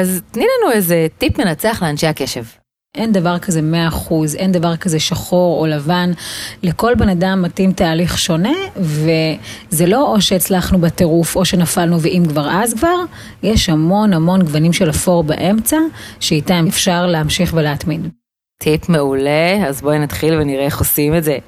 אז 0.00 0.22
תני 0.30 0.44
לנו 0.44 0.72
איזה 0.72 1.06
טיפ 1.18 1.38
מנצח 1.38 1.82
לאנשי 1.82 2.06
הקשב. 2.06 2.44
אין 2.94 3.12
דבר 3.12 3.38
כזה 3.38 3.60
100%, 4.10 4.12
אין 4.36 4.52
דבר 4.52 4.76
כזה 4.76 5.00
שחור 5.00 5.60
או 5.60 5.66
לבן. 5.66 6.10
לכל 6.62 6.94
בן 6.94 7.08
אדם 7.08 7.42
מתאים 7.42 7.72
תהליך 7.72 8.18
שונה, 8.18 8.52
וזה 8.76 9.86
לא 9.86 10.12
או 10.12 10.20
שהצלחנו 10.20 10.78
בטירוף 10.78 11.36
או 11.36 11.44
שנפלנו 11.44 12.00
ואם 12.00 12.22
כבר 12.28 12.50
אז 12.50 12.74
כבר, 12.74 12.96
יש 13.42 13.68
המון 13.68 14.12
המון 14.12 14.42
גוונים 14.42 14.72
של 14.72 14.90
אפור 14.90 15.24
באמצע, 15.24 15.76
שאיתם 16.20 16.64
אפשר 16.68 17.06
להמשיך 17.06 17.54
ולהתמיד. 17.56 18.08
טיפ 18.62 18.88
מעולה, 18.88 19.66
אז 19.68 19.80
בואי 19.80 19.98
נתחיל 19.98 20.34
ונראה 20.34 20.64
איך 20.64 20.78
עושים 20.78 21.16
את 21.16 21.24
זה. 21.24 21.38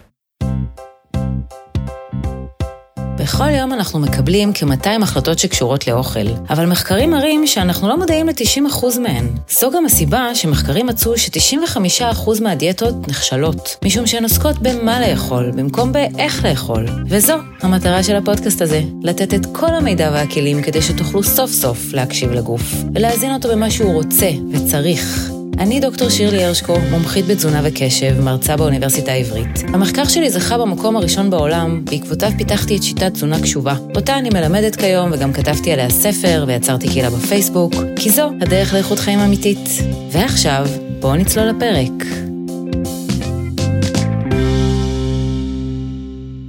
בכל 3.27 3.50
יום 3.50 3.72
אנחנו 3.72 3.98
מקבלים 3.98 4.52
כ-200 4.54 5.02
החלטות 5.02 5.38
שקשורות 5.38 5.86
לאוכל, 5.86 6.27
אבל 6.50 6.66
מחקרים 6.66 7.11
מראים 7.11 7.46
שאנחנו 7.46 7.88
לא 7.88 7.96
מודעים 7.96 8.27
ל-90% 8.29 8.98
מהן. 9.00 9.29
זו 9.50 9.70
גם 9.70 9.86
הסיבה 9.86 10.34
שמחקרים 10.34 10.87
מצאו 10.87 11.19
ש-95% 11.19 12.42
מהדיאטות 12.42 13.09
נכשלות, 13.09 13.77
משום 13.84 14.06
שהן 14.06 14.23
עוסקות 14.23 14.59
במה 14.59 15.00
לאכול, 15.00 15.50
במקום 15.50 15.92
באיך 15.92 16.45
לאכול. 16.45 16.86
וזו 17.06 17.34
המטרה 17.60 18.02
של 18.02 18.16
הפודקאסט 18.16 18.62
הזה, 18.62 18.83
לתת 19.02 19.34
את 19.34 19.47
כל 19.52 19.74
המידע 19.74 20.11
והכלים 20.12 20.62
כדי 20.62 20.83
שתוכלו 20.83 21.22
סוף 21.22 21.50
סוף 21.50 21.92
להקשיב 21.92 22.33
לגוף, 22.33 22.62
ולהזין 22.95 23.34
אותו 23.34 23.48
במה 23.48 23.70
שהוא 23.70 23.92
רוצה 23.92 24.30
וצריך. 24.52 25.35
אני 25.59 25.80
דוקטור 25.80 26.09
שירלי 26.09 26.45
הרשקו, 26.45 26.77
מומחית 26.91 27.27
בתזונה 27.27 27.60
וקשב, 27.64 28.20
מרצה 28.20 28.56
באוניברסיטה 28.56 29.12
העברית. 29.12 29.62
המחקר 29.69 30.05
שלי 30.05 30.30
זכה 30.30 30.59
במקום 30.59 30.97
הראשון 30.97 31.30
בעולם, 31.30 31.84
בעקבותיו 31.84 32.30
פיתחתי 32.38 32.77
את 32.77 32.83
שיטת 32.83 33.12
תזונה 33.12 33.41
קשובה. 33.42 33.74
אותה 33.97 34.19
אני 34.19 34.28
מלמדת 34.28 34.77
כיום 34.77 35.11
וגם 35.12 35.33
כתבתי 35.33 35.73
עליה 35.73 35.91
ספר 35.91 36.45
ויצרתי 36.47 36.88
קהילה 36.88 37.11
בפייסבוק, 37.11 37.74
כי 37.97 38.11
זו 38.11 38.30
הדרך 38.41 38.74
לאיכות 38.74 38.98
חיים 38.98 39.19
אמיתית. 39.19 39.69
ועכשיו, 40.12 40.66
בואו 41.00 41.14
נצלול 41.14 41.47
לפרק. 41.47 42.25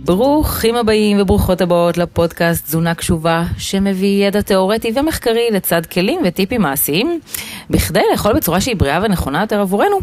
ברוכים 0.08 0.76
הבאים 0.76 1.22
וברוכות 1.22 1.62
הבאות 1.62 1.98
לפודקאסט 1.98 2.66
תזונה 2.66 2.96
קשובה, 2.96 3.44
שמביא 3.58 4.28
ידע 4.28 4.42
תאורטי 4.42 4.92
ומחקרי 4.96 5.48
לצד 5.52 5.86
כלים 5.86 6.20
וטיפים 6.26 6.62
מעשיים, 6.62 7.20
בכדי 7.70 8.02
לאכול 8.12 8.34
בצורה 8.34 8.62
שהיא 8.62 8.76
בריאה 8.76 9.00
ונכונה 9.04 9.42
יותר 9.42 9.62
עבורנו. 9.62 10.00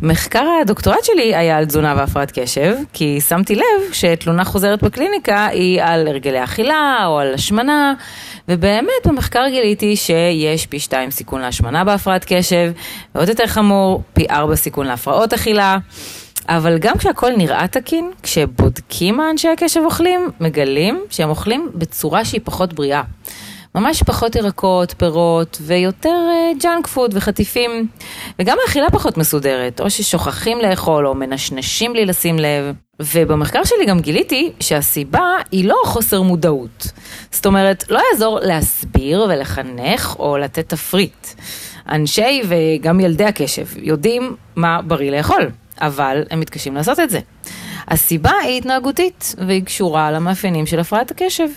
מחקר 0.00 0.44
הדוקטורט 0.62 1.04
שלי 1.04 1.36
היה 1.36 1.58
על 1.58 1.64
תזונה 1.64 1.94
והפרעת 1.96 2.38
קשב, 2.38 2.74
כי 2.92 3.20
שמתי 3.20 3.54
לב 3.54 3.92
שתלונה 3.92 4.44
חוזרת 4.44 4.82
בקליניקה 4.82 5.46
היא 5.46 5.82
על 5.82 6.08
הרגלי 6.08 6.44
אכילה 6.44 7.02
או 7.06 7.18
על 7.18 7.34
השמנה, 7.34 7.94
ובאמת 8.48 9.06
במחקר 9.06 9.44
גיליתי 9.48 9.96
שיש 9.96 10.66
פי 10.66 10.78
שתיים 10.78 11.10
סיכון 11.10 11.40
להשמנה 11.40 11.84
בהפרעת 11.84 12.24
קשב, 12.28 12.72
ועוד 13.14 13.28
יותר 13.28 13.46
חמור, 13.46 14.02
פי 14.12 14.26
ארבע 14.30 14.56
סיכון 14.56 14.86
להפרעות 14.86 15.32
אכילה. 15.32 15.78
אבל 16.48 16.78
גם 16.78 16.98
כשהכול 16.98 17.32
נראה 17.36 17.68
תקין, 17.68 18.10
כשבודקים 18.22 19.16
מה 19.16 19.30
אנשי 19.30 19.48
הקשב 19.48 19.80
אוכלים, 19.84 20.30
מגלים 20.40 21.04
שהם 21.10 21.28
אוכלים 21.28 21.70
בצורה 21.74 22.24
שהיא 22.24 22.40
פחות 22.44 22.72
בריאה. 22.72 23.02
ממש 23.74 24.02
פחות 24.02 24.36
ירקות, 24.36 24.94
פירות, 24.98 25.58
ויותר 25.60 26.28
junk 26.60 26.86
uh, 26.86 26.88
food 26.88 27.10
וחטיפים. 27.14 27.86
וגם 28.38 28.56
האכילה 28.66 28.90
פחות 28.90 29.16
מסודרת, 29.16 29.80
או 29.80 29.90
ששוכחים 29.90 30.58
לאכול, 30.58 31.06
או 31.06 31.14
מנשנשים 31.14 31.92
בלי 31.92 32.06
לשים 32.06 32.38
לב. 32.38 32.74
ובמחקר 33.00 33.64
שלי 33.64 33.86
גם 33.86 34.00
גיליתי 34.00 34.52
שהסיבה 34.60 35.36
היא 35.52 35.68
לא 35.68 35.76
חוסר 35.84 36.22
מודעות. 36.22 36.86
זאת 37.30 37.46
אומרת, 37.46 37.84
לא 37.90 38.00
יעזור 38.12 38.38
להסביר 38.42 39.26
ולחנך 39.28 40.16
או 40.18 40.38
לתת 40.38 40.68
תפריט. 40.68 41.26
אנשי 41.88 42.42
וגם 42.48 43.00
ילדי 43.00 43.24
הקשב 43.24 43.66
יודעים 43.76 44.36
מה 44.56 44.82
בריא 44.82 45.10
לאכול. 45.10 45.50
אבל 45.80 46.22
הם 46.30 46.40
מתקשים 46.40 46.74
לעשות 46.74 47.00
את 47.00 47.10
זה. 47.10 47.20
הסיבה 47.88 48.32
היא 48.42 48.58
התנהגותית, 48.58 49.34
והיא 49.46 49.64
קשורה 49.64 50.10
למאפיינים 50.10 50.66
של 50.66 50.80
הפרעת 50.80 51.10
הקשב. 51.10 51.48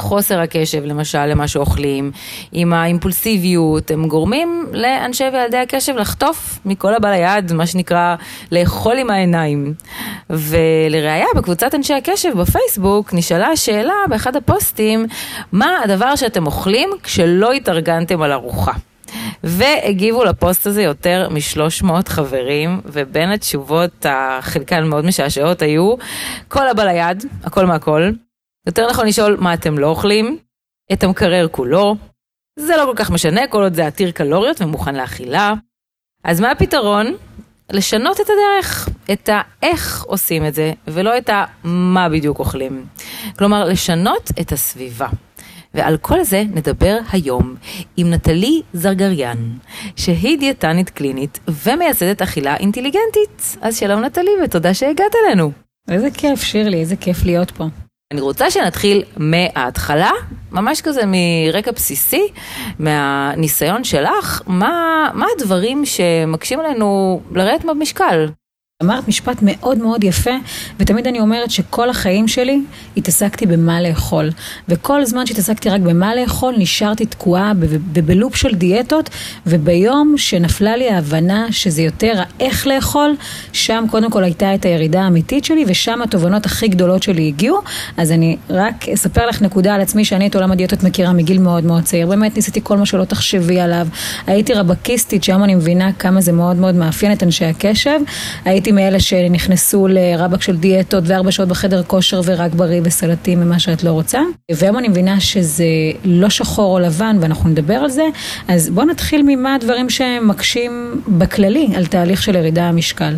חוסר 0.00 0.40
הקשב, 0.40 0.84
למשל, 0.84 1.26
למה 1.26 1.48
שאוכלים, 1.48 2.10
עם 2.52 2.72
האימפולסיביות, 2.72 3.90
הם 3.90 4.08
גורמים 4.08 4.66
לאנשי 4.72 5.24
וילדי 5.32 5.56
הקשב 5.56 5.96
לחטוף 5.96 6.58
מכל 6.64 6.94
הבא 6.94 7.10
ליד, 7.10 7.52
מה 7.52 7.66
שנקרא 7.66 8.16
לאכול 8.52 8.98
עם 8.98 9.10
העיניים. 9.10 9.74
ולראיה, 10.30 11.26
בקבוצת 11.36 11.74
אנשי 11.74 11.94
הקשב 11.94 12.30
בפייסבוק 12.40 13.14
נשאלה 13.14 13.46
השאלה 13.46 13.94
באחד 14.08 14.36
הפוסטים, 14.36 15.06
מה 15.52 15.70
הדבר 15.84 16.16
שאתם 16.16 16.46
אוכלים 16.46 16.90
כשלא 17.02 17.52
התארגנתם 17.52 18.22
על 18.22 18.32
ארוחה? 18.32 18.72
והגיבו 19.44 20.24
לפוסט 20.24 20.66
הזה 20.66 20.82
יותר 20.82 21.28
מ-300 21.30 21.92
חברים, 22.08 22.80
ובין 22.84 23.30
התשובות, 23.30 24.06
חלקן 24.40 24.84
מאוד 24.84 25.04
משעשעות, 25.04 25.62
היו 25.62 25.94
כל 26.48 26.68
הבא 26.68 26.84
ליד, 26.84 27.24
הכל 27.44 27.66
מהכל. 27.66 28.10
יותר 28.66 28.90
נכון 28.90 29.06
לשאול 29.06 29.36
מה 29.40 29.54
אתם 29.54 29.78
לא 29.78 29.86
אוכלים, 29.86 30.38
את 30.92 31.04
המקרר 31.04 31.48
כולו, 31.50 31.96
זה 32.58 32.76
לא 32.76 32.84
כל 32.84 32.96
כך 32.96 33.10
משנה, 33.10 33.46
כל 33.46 33.62
עוד 33.62 33.74
זה 33.74 33.86
עתיר 33.86 34.10
קלוריות 34.10 34.60
ומוכן 34.60 34.94
לאכילה. 34.94 35.54
אז 36.24 36.40
מה 36.40 36.50
הפתרון? 36.50 37.16
לשנות 37.72 38.20
את 38.20 38.26
הדרך, 38.26 38.88
את 39.12 39.28
האיך 39.32 40.02
עושים 40.02 40.46
את 40.46 40.54
זה, 40.54 40.72
ולא 40.86 41.18
את 41.18 41.30
המה 41.32 42.08
בדיוק 42.08 42.38
אוכלים. 42.38 42.86
כלומר, 43.38 43.64
לשנות 43.64 44.30
את 44.40 44.52
הסביבה. 44.52 45.08
ועל 45.74 45.96
כל 45.96 46.22
זה 46.22 46.44
נדבר 46.54 46.98
היום 47.12 47.54
עם 47.96 48.10
נטלי 48.10 48.62
זרגריאן, 48.72 49.36
שהיא 49.96 50.38
דיאטנית 50.38 50.90
קלינית 50.90 51.38
ומייסדת 51.48 52.22
אכילה 52.22 52.56
אינטליגנטית. 52.56 53.56
אז 53.60 53.78
שלום 53.78 54.04
נטלי 54.04 54.30
ותודה 54.44 54.74
שהגעת 54.74 55.14
אלינו. 55.24 55.52
איזה 55.90 56.10
כיף, 56.10 56.42
שירלי, 56.42 56.80
איזה 56.80 56.96
כיף 56.96 57.24
להיות 57.24 57.50
פה. 57.50 57.64
אני 58.12 58.20
רוצה 58.20 58.50
שנתחיל 58.50 59.02
מההתחלה, 59.16 60.10
ממש 60.52 60.80
כזה 60.80 61.02
מרקע 61.06 61.70
בסיסי, 61.72 62.22
מהניסיון 62.78 63.84
שלך, 63.84 64.42
מה, 64.46 65.08
מה 65.14 65.26
הדברים 65.36 65.86
שמקשים 65.86 66.60
עלינו 66.60 67.20
לרדת 67.32 67.64
במשקל? 67.64 68.26
אמרת 68.82 69.08
משפט 69.08 69.38
מאוד 69.42 69.78
מאוד 69.78 70.04
יפה, 70.04 70.30
ותמיד 70.78 71.06
אני 71.06 71.20
אומרת 71.20 71.50
שכל 71.50 71.90
החיים 71.90 72.28
שלי 72.28 72.60
התעסקתי 72.96 73.46
במה 73.46 73.80
לאכול. 73.80 74.30
וכל 74.68 75.04
זמן 75.04 75.26
שהתעסקתי 75.26 75.70
רק 75.70 75.80
במה 75.80 76.14
לאכול, 76.14 76.54
נשארתי 76.58 77.06
תקועה 77.06 77.52
בלופ 77.92 78.36
של 78.36 78.54
דיאטות, 78.54 79.10
וביום 79.46 80.14
שנפלה 80.16 80.76
לי 80.76 80.90
ההבנה 80.90 81.46
שזה 81.50 81.82
יותר 81.82 82.12
האיך 82.16 82.66
לאכול, 82.66 83.16
שם 83.52 83.84
קודם 83.90 84.10
כל 84.10 84.24
הייתה 84.24 84.54
את 84.54 84.64
הירידה 84.64 85.02
האמיתית 85.02 85.44
שלי, 85.44 85.64
ושם 85.66 86.02
התובנות 86.02 86.46
הכי 86.46 86.68
גדולות 86.68 87.02
שלי 87.02 87.28
הגיעו. 87.28 87.58
אז 87.96 88.12
אני 88.12 88.36
רק 88.50 88.88
אספר 88.88 89.26
לך 89.26 89.42
נקודה 89.42 89.74
על 89.74 89.80
עצמי, 89.80 90.04
שאני 90.04 90.26
את 90.26 90.34
עולם 90.34 90.52
הדיאטות 90.52 90.82
מכירה 90.82 91.12
מגיל 91.12 91.38
מאוד 91.38 91.64
מאוד 91.64 91.82
צעיר. 91.82 92.06
באמת 92.06 92.36
ניסיתי 92.36 92.60
כל 92.62 92.78
מה 92.78 92.86
שלא 92.86 93.04
תחשבי 93.04 93.60
עליו. 93.60 93.88
הייתי 94.26 94.54
רבקיסטית, 94.54 95.24
שם 95.24 95.44
אני 95.44 95.54
מבינה 95.54 95.92
כמה 95.92 96.20
זה 96.20 96.32
מאוד 96.32 96.56
מאוד 96.56 96.74
מאפיין 96.74 97.12
את 97.12 97.22
אנשי 97.22 97.44
הקשב. 97.44 98.00
הייתי 98.44 98.67
הייתי 98.68 98.82
מאלה 98.82 99.00
שנכנסו 99.00 99.88
לרבק 99.88 100.42
של 100.42 100.56
דיאטות 100.56 101.04
וארבע 101.06 101.32
שעות 101.32 101.48
בחדר 101.48 101.82
כושר 101.82 102.20
ורק 102.24 102.52
בריא 102.52 102.80
וסלטים 102.84 103.42
ומה 103.42 103.58
שאת 103.58 103.84
לא 103.84 103.90
רוצה. 103.90 104.20
והיום 104.50 104.78
אני 104.78 104.88
מבינה 104.88 105.20
שזה 105.20 105.64
לא 106.04 106.30
שחור 106.30 106.74
או 106.74 106.78
לבן 106.78 107.16
ואנחנו 107.20 107.50
נדבר 107.50 107.74
על 107.74 107.90
זה. 107.90 108.02
אז 108.48 108.70
בואו 108.70 108.86
נתחיל 108.86 109.22
ממה 109.26 109.54
הדברים 109.54 109.90
שמקשים 109.90 111.02
בכללי 111.08 111.68
על 111.76 111.86
תהליך 111.86 112.22
של 112.22 112.34
ירידה 112.34 112.64
המשקל. 112.64 113.14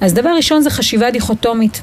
אז 0.00 0.14
דבר 0.14 0.30
ראשון 0.36 0.62
זה 0.62 0.70
חשיבה 0.70 1.10
דיכוטומית. 1.10 1.80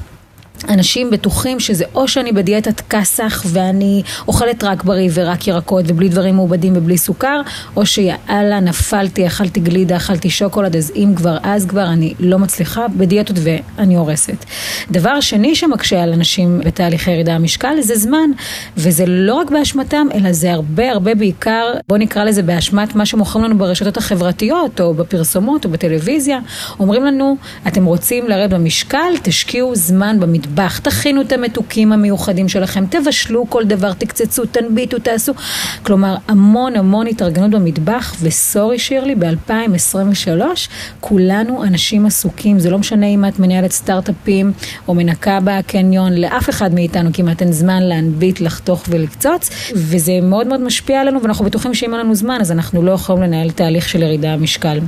אנשים 0.68 1.10
בטוחים 1.10 1.60
שזה 1.60 1.84
או 1.94 2.08
שאני 2.08 2.32
בדיאטת 2.32 2.80
כסח 2.90 3.42
ואני 3.46 4.02
אוכלת 4.28 4.64
רק 4.64 4.84
בריא 4.84 5.10
ורק 5.14 5.48
ירקות 5.48 5.84
ובלי 5.88 6.08
דברים 6.08 6.36
מעובדים 6.36 6.72
ובלי 6.76 6.98
סוכר, 6.98 7.40
או 7.76 7.86
שיאללה 7.86 8.60
נפלתי, 8.60 9.26
אכלתי 9.26 9.60
גלידה, 9.60 9.96
אכלתי 9.96 10.30
שוקולד, 10.30 10.76
אז 10.76 10.92
אם 10.96 11.12
כבר 11.16 11.38
אז 11.42 11.66
כבר 11.66 11.86
אני 11.86 12.14
לא 12.20 12.38
מצליחה 12.38 12.86
בדיאטות 12.96 13.36
ואני 13.42 13.96
הורסת. 13.96 14.44
דבר 14.90 15.20
שני 15.20 15.54
שמקשה 15.54 16.02
על 16.02 16.12
אנשים 16.12 16.60
בתהליכי 16.64 17.10
ירידה 17.10 17.34
המשקל 17.34 17.80
זה 17.80 17.96
זמן, 17.96 18.30
וזה 18.76 19.04
לא 19.06 19.34
רק 19.34 19.50
באשמתם, 19.50 20.06
אלא 20.14 20.32
זה 20.32 20.52
הרבה 20.52 20.90
הרבה 20.90 21.14
בעיקר, 21.14 21.72
בוא 21.88 21.98
נקרא 21.98 22.24
לזה 22.24 22.42
באשמת 22.42 22.94
מה 22.94 23.06
שמוכרים 23.06 23.44
לנו 23.44 23.58
ברשתות 23.58 23.96
החברתיות, 23.96 24.80
או 24.80 24.94
בפרסומות, 24.94 25.64
או 25.64 25.70
בטלוויזיה, 25.70 26.38
אומרים 26.80 27.04
לנו, 27.04 27.36
אתם 27.66 27.84
רוצים 27.84 28.28
לרדת 28.28 28.50
במשקל, 28.50 29.12
תשקיעו 29.22 29.76
זמן 29.76 30.20
במטבח. 30.20 30.49
במטבח, 30.50 30.78
תכינו 30.78 31.20
את 31.20 31.32
המתוקים 31.32 31.92
המיוחדים 31.92 32.48
שלכם, 32.48 32.84
תבשלו 32.90 33.46
כל 33.48 33.64
דבר, 33.64 33.92
תקצצו, 33.92 34.46
תנביטו, 34.46 34.98
תעשו. 34.98 35.32
כלומר, 35.82 36.16
המון 36.28 36.76
המון 36.76 37.06
התארגנות 37.06 37.50
במטבח, 37.50 38.16
וסורי 38.20 38.78
שירלי, 38.78 39.14
ב-2023, 39.14 40.40
כולנו 41.00 41.64
אנשים 41.64 42.06
עסוקים, 42.06 42.58
זה 42.58 42.70
לא 42.70 42.78
משנה 42.78 43.06
אם 43.06 43.24
את 43.24 43.38
מנהלת 43.38 43.72
סטארט-אפים 43.72 44.52
או 44.88 44.94
מנקה 44.94 45.38
בקניון, 45.44 46.12
לאף 46.12 46.50
אחד 46.50 46.74
מאיתנו 46.74 47.10
כמעט 47.12 47.42
אין 47.42 47.52
זמן 47.52 47.82
להנביט, 47.82 48.40
לחתוך 48.40 48.84
ולקצוץ, 48.88 49.50
וזה 49.74 50.12
מאוד 50.22 50.46
מאוד 50.46 50.60
משפיע 50.60 51.00
עלינו, 51.00 51.22
ואנחנו 51.22 51.44
בטוחים 51.44 51.74
שאם 51.74 51.94
אין 51.94 52.00
לנו 52.00 52.14
זמן, 52.14 52.38
אז 52.40 52.52
אנחנו 52.52 52.82
לא 52.82 52.92
יכולים 52.92 53.22
לנהל 53.22 53.50
תהליך 53.50 53.88
של 53.88 54.02
ירידה 54.02 54.36
במשקל. 54.36 54.78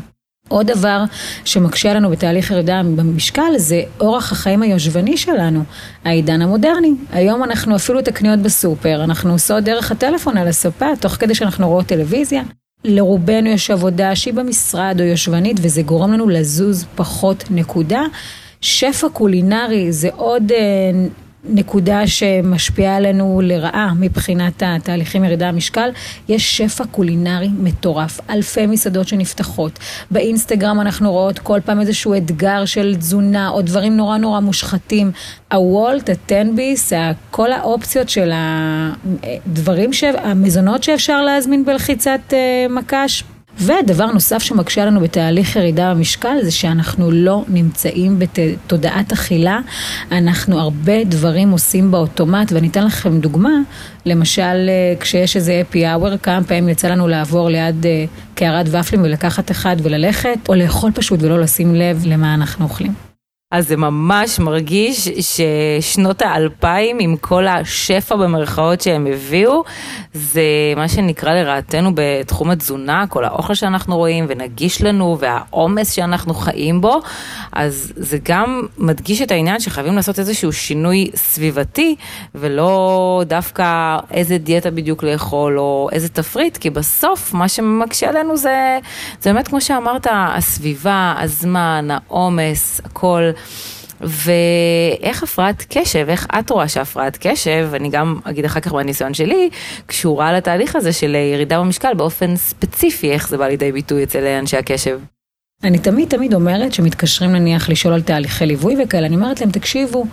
עוד 0.53 0.67
דבר 0.67 1.05
שמקשה 1.45 1.95
לנו 1.95 2.11
בתהליך 2.11 2.51
ירידה 2.51 2.83
במשקל 2.97 3.53
זה 3.57 3.83
אורח 4.01 4.33
החיים 4.33 4.63
היושבני 4.63 5.17
שלנו, 5.17 5.63
העידן 6.05 6.43
המודרני. 6.43 6.93
היום 7.13 7.45
אנחנו 7.45 7.77
אפילו 7.77 7.99
את 7.99 8.09
הקניות 8.09 8.39
בסופר, 8.39 9.05
אנחנו 9.05 9.33
עושות 9.33 9.65
דרך 9.65 9.91
הטלפון 9.91 10.37
על 10.37 10.49
הספה, 10.49 10.87
תוך 11.01 11.13
כדי 11.13 11.35
שאנחנו 11.35 11.69
רואות 11.69 11.87
טלוויזיה. 11.87 12.43
לרובנו 12.85 13.49
יש 13.49 13.71
עבודה 13.71 14.17
שהיא 14.17 14.35
במשרד 14.35 14.97
או 15.01 15.05
יושבנית 15.05 15.57
וזה 15.63 15.83
גורם 15.83 16.13
לנו 16.13 16.29
לזוז 16.29 16.87
פחות 16.95 17.45
נקודה. 17.51 18.03
שפע 18.61 19.09
קולינרי 19.09 19.93
זה 19.93 20.09
עוד 20.17 20.53
אה, 20.53 20.59
נקודה 21.45 22.07
שמשפיעה 22.07 22.97
עלינו 22.97 23.41
לרעה 23.45 23.93
מבחינת 24.01 24.63
התהליכים 24.67 25.25
ירידה 25.25 25.49
המשקל, 25.49 25.91
יש 26.29 26.57
שפע 26.57 26.85
קולינרי 26.85 27.49
מטורף, 27.59 28.21
אלפי 28.31 28.67
מסעדות 28.67 29.09
שנפתחות. 29.09 29.79
באינסטגרם 30.11 30.81
אנחנו 30.81 31.13
רואות 31.13 31.39
כל 31.39 31.61
פעם 31.65 31.81
איזשהו 31.81 32.15
אתגר 32.15 32.65
של 32.65 32.97
תזונה 32.99 33.49
או 33.49 33.63
דברים 33.63 33.97
נורא 33.97 34.17
נורא 34.17 34.41
מושחתים. 34.41 35.11
הוולט, 35.53 36.11
הטנביס, 36.11 36.93
כל 37.31 37.53
האופציות 37.53 38.09
של 38.09 38.31
הדברים, 38.35 39.91
המזונות 40.19 40.83
שאפשר 40.83 41.23
להזמין 41.23 41.65
בלחיצת 41.65 42.21
אה, 42.33 42.67
מקש. 42.71 43.25
ודבר 43.61 44.07
נוסף 44.07 44.39
שמקשה 44.43 44.85
לנו 44.85 45.01
בתהליך 45.01 45.57
ירידה 45.57 45.95
במשקל 45.95 46.37
זה 46.43 46.51
שאנחנו 46.51 47.11
לא 47.11 47.45
נמצאים 47.49 48.19
בתודעת 48.19 49.13
אכילה, 49.13 49.61
אנחנו 50.13 50.61
הרבה 50.61 51.05
דברים 51.05 51.51
עושים 51.51 51.91
באוטומט 51.91 52.53
ואני 52.53 52.69
אתן 52.69 52.85
לכם 52.85 53.21
דוגמה, 53.21 53.59
למשל 54.07 54.69
אה, 54.69 54.95
כשיש 55.01 55.37
איזה 55.37 55.63
אפי 55.69 55.89
אאוור, 55.89 56.17
כמה 56.17 56.45
פעמים 56.45 56.69
יצא 56.69 56.89
לנו 56.89 57.09
לעבור 57.09 57.49
ליד 57.49 57.87
אה, 57.87 58.05
קערת 58.35 58.67
ופלים 58.69 59.03
ולקחת 59.03 59.51
אחד 59.51 59.77
וללכת, 59.83 60.39
או 60.49 60.55
לאכול 60.55 60.93
פשוט 60.93 61.23
ולא 61.23 61.41
לשים 61.41 61.75
לב 61.75 62.03
למה 62.07 62.35
אנחנו 62.35 62.65
אוכלים. 62.65 63.12
אז 63.53 63.69
זה 63.69 63.77
ממש 63.77 64.39
מרגיש 64.39 65.09
ששנות 65.09 66.23
האלפיים, 66.23 66.97
עם 67.01 67.17
כל 67.17 67.47
השפע 67.47 68.17
במרכאות 68.17 68.81
שהם 68.81 69.07
הביאו, 69.07 69.65
זה 70.15 70.43
מה 70.77 70.89
שנקרא 70.89 71.35
לרעתנו 71.35 71.91
בתחום 71.95 72.51
התזונה, 72.51 73.05
כל 73.09 73.25
האוכל 73.25 73.55
שאנחנו 73.55 73.97
רואים 73.97 74.27
ונגיש 74.29 74.83
לנו, 74.83 75.17
והעומס 75.21 75.93
שאנחנו 75.93 76.35
חיים 76.35 76.81
בו, 76.81 77.01
אז 77.53 77.93
זה 77.97 78.19
גם 78.23 78.63
מדגיש 78.79 79.23
את 79.23 79.31
העניין 79.31 79.61
שחייבים 79.61 79.97
לעשות 79.97 80.19
איזשהו 80.19 80.53
שינוי 80.53 81.11
סביבתי, 81.15 81.97
ולא 82.35 83.23
דווקא 83.27 83.99
איזה 84.11 84.39
דיאטה 84.39 84.71
בדיוק 84.71 85.03
לאכול, 85.03 85.59
או 85.59 85.89
איזה 85.93 86.09
תפריט, 86.09 86.57
כי 86.57 86.71
בסוף 86.71 87.35
מה 87.35 87.49
שמקשה 87.49 88.09
עלינו 88.09 88.37
זה, 88.37 88.79
זה 89.21 89.33
באמת 89.33 89.49
כמו 89.49 89.61
שאמרת, 89.61 90.07
הסביבה, 90.11 91.15
הזמן, 91.19 91.89
העומס, 91.91 92.81
הכל. 92.85 93.31
ואיך 94.01 95.23
הפרעת 95.23 95.67
קשב, 95.69 96.07
איך 96.09 96.27
את 96.39 96.51
רואה 96.51 96.69
שהפרעת 96.69 97.19
קשב, 97.21 97.71
אני 97.75 97.89
גם 97.91 98.21
אגיד 98.25 98.45
אחר 98.45 98.61
כך 98.61 98.73
בניסיון 98.73 99.15
שלי, 99.15 99.51
קשורה 99.87 100.33
לתהליך 100.33 100.77
הזה 100.77 100.93
של 100.93 101.15
ירידה 101.15 101.61
במשקל 101.61 101.95
באופן 101.95 102.37
ספציפי, 102.37 103.13
איך 103.13 103.29
זה 103.29 103.39
בא 103.39 103.49
לידי 103.49 103.73
ביטוי 103.73 104.05
אצל 104.05 104.27
אנשי 104.27 104.57
הקשב. 104.57 105.01
אני 105.65 105.79
תמיד 105.79 106.09
תמיד 106.09 106.35
אומרת 106.35 106.73
שמתקשרים 106.73 107.33
נניח 107.33 107.69
לשאול 107.69 107.95
על 107.95 108.03
תהליכי 108.03 108.47
ליווי 108.47 108.77
וכאלה, 108.85 109.07
אני 109.07 109.17
אומרת 109.17 109.41
להם, 109.41 109.51
תקשיבו, 109.51 110.05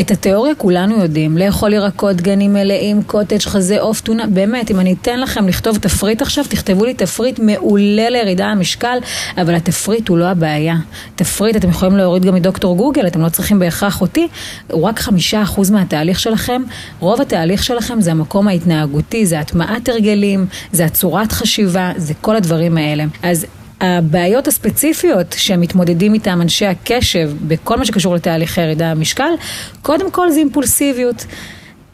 את 0.00 0.10
התיאוריה 0.10 0.54
כולנו 0.54 1.02
יודעים, 1.02 1.38
לאכול 1.38 1.72
ירקות, 1.72 2.16
גנים 2.16 2.52
מלאים, 2.52 3.02
קוטג', 3.02 3.38
חזה, 3.38 3.80
עוף, 3.80 4.00
טונה, 4.00 4.26
באמת, 4.26 4.70
אם 4.70 4.80
אני 4.80 4.94
אתן 5.00 5.20
לכם 5.20 5.48
לכתוב 5.48 5.78
תפריט 5.78 6.22
עכשיו, 6.22 6.44
תכתבו 6.48 6.84
לי 6.84 6.94
תפריט 6.94 7.38
מעולה 7.38 8.10
לירידה 8.10 8.52
במשקל, 8.56 8.98
אבל 9.36 9.54
התפריט 9.54 10.08
הוא 10.08 10.18
לא 10.18 10.24
הבעיה. 10.24 10.76
תפריט 11.16 11.56
אתם 11.56 11.68
יכולים 11.68 11.96
להוריד 11.96 12.24
גם 12.24 12.34
מדוקטור 12.34 12.76
גוגל, 12.76 13.06
אתם 13.06 13.20
לא 13.20 13.28
צריכים 13.28 13.58
בהכרח 13.58 14.00
אותי, 14.00 14.28
הוא 14.70 14.82
רק 14.82 15.00
חמישה 15.00 15.42
אחוז 15.42 15.70
מהתהליך 15.70 16.20
שלכם, 16.20 16.62
רוב 17.00 17.20
התהליך 17.20 17.64
שלכם 17.64 18.00
זה 18.00 18.10
המקום 18.10 18.48
ההתנהגותי, 18.48 19.26
זה 19.26 19.40
הטמעת 19.40 19.88
הרגלים, 19.88 20.46
זה 20.72 20.84
הצורת 20.84 21.32
חשיבה, 21.32 21.92
זה 21.96 22.14
כל 22.20 22.36
הדברים 22.36 22.76
האלה. 22.76 23.04
אז 23.22 23.46
הבעיות 23.82 24.48
הספציפיות 24.48 25.34
שמתמודדים 25.38 26.14
איתם 26.14 26.38
אנשי 26.42 26.66
הקשב 26.66 27.30
בכל 27.48 27.78
מה 27.78 27.84
שקשור 27.84 28.14
לתהליכי 28.14 28.60
ירידה 28.60 28.94
במשקל, 28.94 29.32
קודם 29.82 30.10
כל 30.10 30.30
זה 30.30 30.38
אימפולסיביות. 30.38 31.26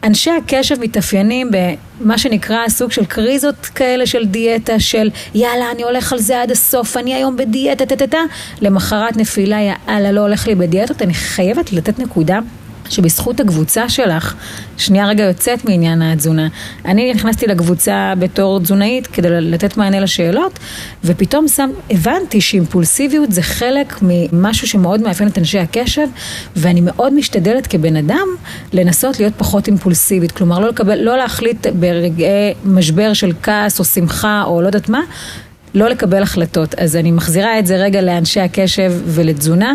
אנשי 0.04 0.30
הקשב 0.30 0.80
מתאפיינים 0.80 1.50
במה 2.00 2.18
שנקרא 2.18 2.68
סוג 2.68 2.92
של 2.92 3.04
קריזות 3.04 3.54
כאלה 3.56 4.06
של 4.06 4.26
דיאטה, 4.26 4.80
של 4.80 5.10
יאללה, 5.34 5.70
אני 5.74 5.82
הולך 5.82 6.12
על 6.12 6.18
זה 6.18 6.42
עד 6.42 6.50
הסוף, 6.50 6.96
אני 6.96 7.14
היום 7.14 7.36
בדיאטה, 7.36 7.86
טה-טה-טה, 7.86 8.18
למחרת 8.60 9.16
נפילה, 9.16 9.58
יאללה, 9.60 10.12
לא 10.12 10.20
הולך 10.20 10.46
לי 10.46 10.54
בדיאטות, 10.54 11.02
אני 11.02 11.14
חייבת 11.14 11.72
לתת 11.72 11.98
נקודה 11.98 12.38
שבזכות 12.90 13.40
הקבוצה 13.40 13.88
שלך, 13.88 14.34
שנייה 14.76 15.06
רגע 15.06 15.24
יוצאת 15.24 15.64
מעניין 15.64 16.02
התזונה, 16.02 16.48
אני 16.84 17.14
נכנסתי 17.14 17.46
לקבוצה 17.46 18.12
בתור 18.18 18.60
תזונאית 18.60 19.06
כדי 19.06 19.28
לתת 19.30 19.76
מענה 19.76 20.00
לשאלות, 20.00 20.58
ופתאום 21.04 21.48
שם, 21.48 21.70
הבנתי 21.90 22.40
שאימפולסיביות 22.40 23.32
זה 23.32 23.42
חלק 23.42 23.98
ממשהו 24.02 24.68
שמאוד 24.68 25.00
מאפיין 25.00 25.28
את 25.28 25.38
אנשי 25.38 25.58
הקשב, 25.58 26.06
ואני 26.56 26.80
מאוד 26.80 27.12
משתדלת 27.12 27.66
כבן 27.66 27.96
אדם 27.96 28.26
לנסות 28.72 29.20
להיות 29.20 29.34
פחות 29.36 29.66
אימפולסיבית, 29.66 30.32
כלומר 30.32 30.58
לא, 30.58 30.68
לקבל, 30.68 30.98
לא 30.98 31.16
להחליט 31.16 31.66
ברגעי 31.66 32.54
משבר 32.64 33.12
של 33.12 33.32
כעס 33.42 33.78
או 33.78 33.84
שמחה 33.84 34.42
או 34.46 34.62
לא 34.62 34.66
יודעת 34.66 34.88
מה, 34.88 35.00
לא 35.74 35.88
לקבל 35.88 36.22
החלטות. 36.22 36.74
אז 36.74 36.96
אני 36.96 37.10
מחזירה 37.10 37.58
את 37.58 37.66
זה 37.66 37.76
רגע 37.76 38.02
לאנשי 38.02 38.40
הקשב 38.40 38.92
ולתזונה, 39.06 39.74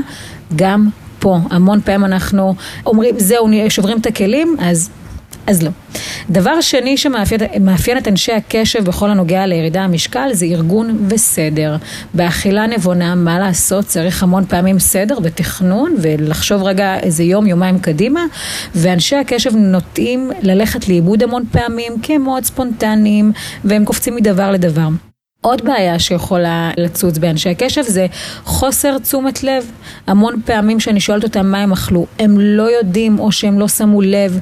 גם 0.55 0.89
פה. 1.23 1.37
המון 1.49 1.81
פעמים 1.81 2.05
אנחנו 2.05 2.55
אומרים, 2.85 3.15
זהו, 3.19 3.47
שוברים 3.69 3.99
את 3.99 4.05
הכלים, 4.05 4.55
אז... 4.59 4.89
אז 5.47 5.63
לא. 5.63 5.69
דבר 6.29 6.61
שני 6.61 6.97
שמאפיין 6.97 7.97
את 7.97 8.07
אנשי 8.07 8.31
הקשב 8.31 8.83
בכל 8.83 9.09
הנוגע 9.09 9.45
לירידה 9.45 9.81
המשקל 9.81 10.29
זה 10.33 10.45
ארגון 10.45 11.07
וסדר. 11.09 11.75
באכילה 12.13 12.67
נבונה, 12.67 13.15
מה 13.15 13.39
לעשות? 13.39 13.85
צריך 13.85 14.23
המון 14.23 14.45
פעמים 14.45 14.79
סדר 14.79 15.17
ותכנון 15.23 15.95
ולחשוב 16.01 16.63
רגע 16.63 16.99
איזה 16.99 17.23
יום, 17.23 17.47
יומיים 17.47 17.79
קדימה 17.79 18.25
ואנשי 18.75 19.15
הקשב 19.15 19.55
נוטים 19.55 20.31
ללכת 20.41 20.87
לאיבוד 20.87 21.23
המון 21.23 21.43
פעמים 21.51 22.01
כי 22.01 22.15
הם 22.15 22.21
מאוד 22.23 22.43
ספונטניים 22.43 23.31
והם 23.63 23.85
קופצים 23.85 24.15
מדבר 24.15 24.51
לדבר. 24.51 24.87
עוד 25.43 25.65
בעיה 25.65 25.99
שיכולה 25.99 26.71
לצוץ 26.77 27.17
באנשי 27.17 27.49
הקשב 27.49 27.81
זה 27.81 28.07
חוסר 28.43 28.97
תשומת 28.97 29.43
לב. 29.43 29.71
המון 30.07 30.41
פעמים 30.45 30.79
שאני 30.79 30.99
שואלת 30.99 31.23
אותם 31.23 31.45
מה 31.45 31.57
הם 31.57 31.71
אכלו, 31.71 32.05
הם 32.19 32.39
לא 32.39 32.77
יודעים 32.77 33.19
או 33.19 33.31
שהם 33.31 33.59
לא 33.59 33.67
שמו 33.67 34.01
לב. 34.01 34.39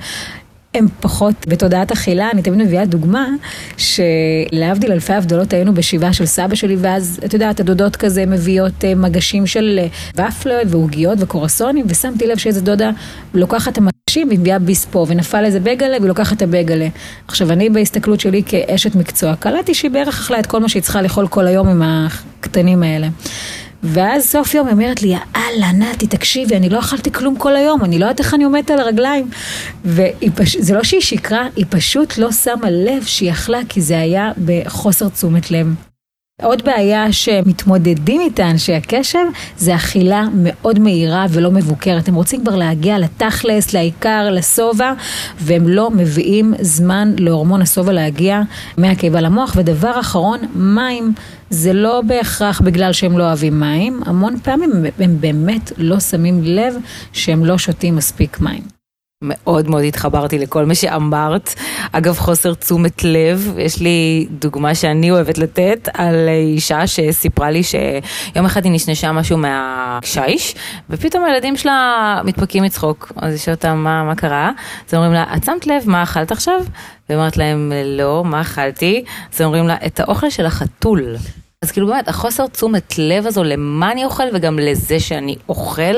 הם 0.73 0.87
פחות 0.99 1.35
בתודעת 1.47 1.91
אכילה, 1.91 2.31
אני 2.31 2.41
תמיד 2.41 2.59
מביאה 2.59 2.85
דוגמה 2.85 3.27
שלהבדיל 3.77 4.91
אלפי 4.91 5.13
הבדלות 5.13 5.53
היינו 5.53 5.73
בשבעה 5.73 6.13
של 6.13 6.25
סבא 6.25 6.55
שלי 6.55 6.75
ואז 6.79 7.19
את 7.25 7.33
יודעת 7.33 7.59
הדודות 7.59 7.95
כזה 7.95 8.25
מביאות 8.25 8.85
אה, 8.85 8.95
מגשים 8.95 9.47
של 9.47 9.79
אה, 10.17 10.27
ופלות 10.27 10.67
ועוגיות 10.67 11.17
וקורסונים 11.21 11.85
ושמתי 11.89 12.27
לב 12.27 12.37
שאיזה 12.37 12.61
דודה 12.61 12.89
לוקחת 13.33 13.77
את 14.11 14.17
המגשים 14.17 14.27
והיא 14.27 14.39
מביאה 14.39 14.59
ביספו 14.59 15.05
ונפל 15.07 15.45
איזה 15.45 15.59
בגלה 15.59 15.97
והיא 15.97 16.07
לוקחת 16.07 16.37
את 16.37 16.41
הבגלה. 16.41 16.87
עכשיו 17.27 17.51
אני 17.51 17.69
בהסתכלות 17.69 18.19
שלי 18.19 18.43
כאשת 18.45 18.95
מקצוע 18.95 19.35
קלטתי 19.35 19.73
שהיא 19.73 19.91
בערך 19.91 20.19
אכלה 20.19 20.39
את 20.39 20.45
כל 20.45 20.59
מה 20.59 20.69
שהיא 20.69 20.83
צריכה 20.83 21.01
לאכול 21.01 21.27
כל 21.27 21.47
היום 21.47 21.67
עם 21.67 21.81
הקטנים 21.81 22.83
האלה. 22.83 23.07
ואז 23.83 24.25
סוף 24.25 24.53
יום 24.53 24.67
היא 24.67 24.73
אומרת 24.73 25.01
לי, 25.01 25.07
יאללה, 25.07 25.71
נתי, 25.71 26.07
תקשיבי, 26.07 26.55
אני 26.55 26.69
לא 26.69 26.79
אכלתי 26.79 27.11
כלום 27.11 27.35
כל 27.37 27.55
היום, 27.55 27.83
אני 27.83 27.99
לא 27.99 28.05
יודעת 28.05 28.19
איך 28.19 28.33
אני 28.33 28.43
עומדת 28.43 28.71
על 28.71 28.79
הרגליים. 28.79 29.29
וזה 29.85 30.73
לא 30.73 30.83
שהיא 30.83 31.01
שיקרה, 31.01 31.47
היא 31.55 31.65
פשוט 31.69 32.17
לא 32.17 32.31
שמה 32.31 32.69
לב 32.69 33.03
שהיא 33.03 33.31
אכלה, 33.31 33.59
כי 33.69 33.81
זה 33.81 33.99
היה 33.99 34.31
בחוסר 34.45 35.09
תשומת 35.09 35.51
לב. 35.51 35.90
עוד 36.43 36.61
בעיה 36.65 37.11
שמתמודדים 37.11 38.21
איתה 38.21 38.49
אנשי 38.49 38.73
הקשב 38.73 39.25
זה 39.57 39.75
אכילה 39.75 40.27
מאוד 40.35 40.79
מהירה 40.79 41.25
ולא 41.29 41.51
מבוקרת. 41.51 42.07
הם 42.07 42.15
רוצים 42.15 42.41
כבר 42.43 42.55
להגיע 42.55 42.99
לתכלס, 42.99 43.73
לעיקר, 43.73 44.29
לשובע, 44.31 44.93
והם 45.39 45.67
לא 45.67 45.91
מביאים 45.91 46.53
זמן 46.61 47.13
להורמון 47.17 47.61
השובע 47.61 47.93
להגיע 47.93 48.41
מהקיבה 48.77 49.21
למוח. 49.21 49.53
ודבר 49.55 49.99
אחרון, 49.99 50.39
מים. 50.55 51.13
זה 51.49 51.73
לא 51.73 52.01
בהכרח 52.07 52.61
בגלל 52.61 52.93
שהם 52.93 53.17
לא 53.17 53.23
אוהבים 53.23 53.59
מים, 53.59 54.01
המון 54.05 54.39
פעמים 54.43 54.71
הם 54.99 55.17
באמת 55.19 55.71
לא 55.77 55.99
שמים 55.99 56.43
לב 56.43 56.75
שהם 57.13 57.45
לא 57.45 57.57
שותים 57.57 57.95
מספיק 57.95 58.39
מים. 58.39 58.80
מאוד 59.21 59.69
מאוד 59.69 59.83
התחברתי 59.83 60.39
לכל 60.39 60.65
מה 60.65 60.75
שאמרת. 60.75 61.53
אגב, 61.91 62.17
חוסר 62.17 62.53
תשומת 62.53 63.03
לב, 63.03 63.53
יש 63.57 63.79
לי 63.79 64.27
דוגמה 64.29 64.75
שאני 64.75 65.11
אוהבת 65.11 65.37
לתת 65.37 65.89
על 65.93 66.29
אישה 66.29 66.87
שסיפרה 66.87 67.51
לי 67.51 67.63
שיום 67.63 68.45
אחד 68.45 68.65
היא 68.65 68.71
נשנשה 68.71 69.11
משהו 69.11 69.37
מהשיש, 69.37 70.55
ופתאום 70.89 71.23
הילדים 71.23 71.57
שלה 71.57 72.21
מתפקים 72.25 72.63
מצחוק. 72.63 73.11
אז 73.15 73.33
יש 73.33 73.49
אותה, 73.49 73.73
מה, 73.73 74.03
מה 74.03 74.15
קרה? 74.15 74.51
אז 74.87 74.93
אומרים 74.93 75.13
לה, 75.13 75.25
את 75.35 75.43
שמת 75.43 75.67
לב, 75.67 75.83
מה 75.85 76.03
אכלת 76.03 76.31
עכשיו? 76.31 76.61
והיא 77.09 77.19
אומרת 77.19 77.37
להם, 77.37 77.71
לא, 77.85 78.23
מה 78.25 78.41
אכלתי? 78.41 79.03
אז 79.33 79.41
אומרים 79.41 79.67
לה, 79.67 79.75
את 79.85 79.99
האוכל 79.99 80.29
של 80.29 80.45
החתול. 80.45 81.15
אז 81.61 81.71
כאילו 81.71 81.87
באמת, 81.87 82.07
החוסר 82.07 82.47
תשומת 82.47 82.93
לב 82.97 83.27
הזו 83.27 83.43
למה 83.43 83.91
אני 83.91 84.05
אוכל 84.05 84.23
וגם 84.33 84.59
לזה 84.59 84.99
שאני 84.99 85.35
אוכל. 85.49 85.95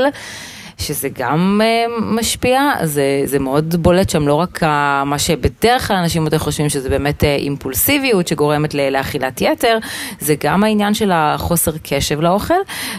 שזה 0.78 1.10
גם 1.18 1.62
uh, 1.64 2.02
משפיע, 2.02 2.72
זה, 2.84 3.22
זה 3.26 3.40
מאוד 3.40 3.76
בולט 3.76 4.10
שם, 4.10 4.28
לא 4.28 4.34
רק 4.34 4.64
מה 5.06 5.20
שבדרך 5.20 5.88
כלל 5.88 5.98
אנשים 5.98 6.26
יותר 6.26 6.38
חושבים 6.38 6.70
שזה 6.70 6.90
באמת 6.90 7.24
uh, 7.24 7.26
אימפולסיביות 7.26 8.28
שגורמת 8.28 8.74
לאכילת 8.74 9.42
יתר, 9.42 9.78
זה 10.20 10.36
גם 10.44 10.64
העניין 10.64 10.94
של 10.94 11.12
החוסר 11.14 11.72
קשב 11.84 12.22
לאוכל, 12.22 12.54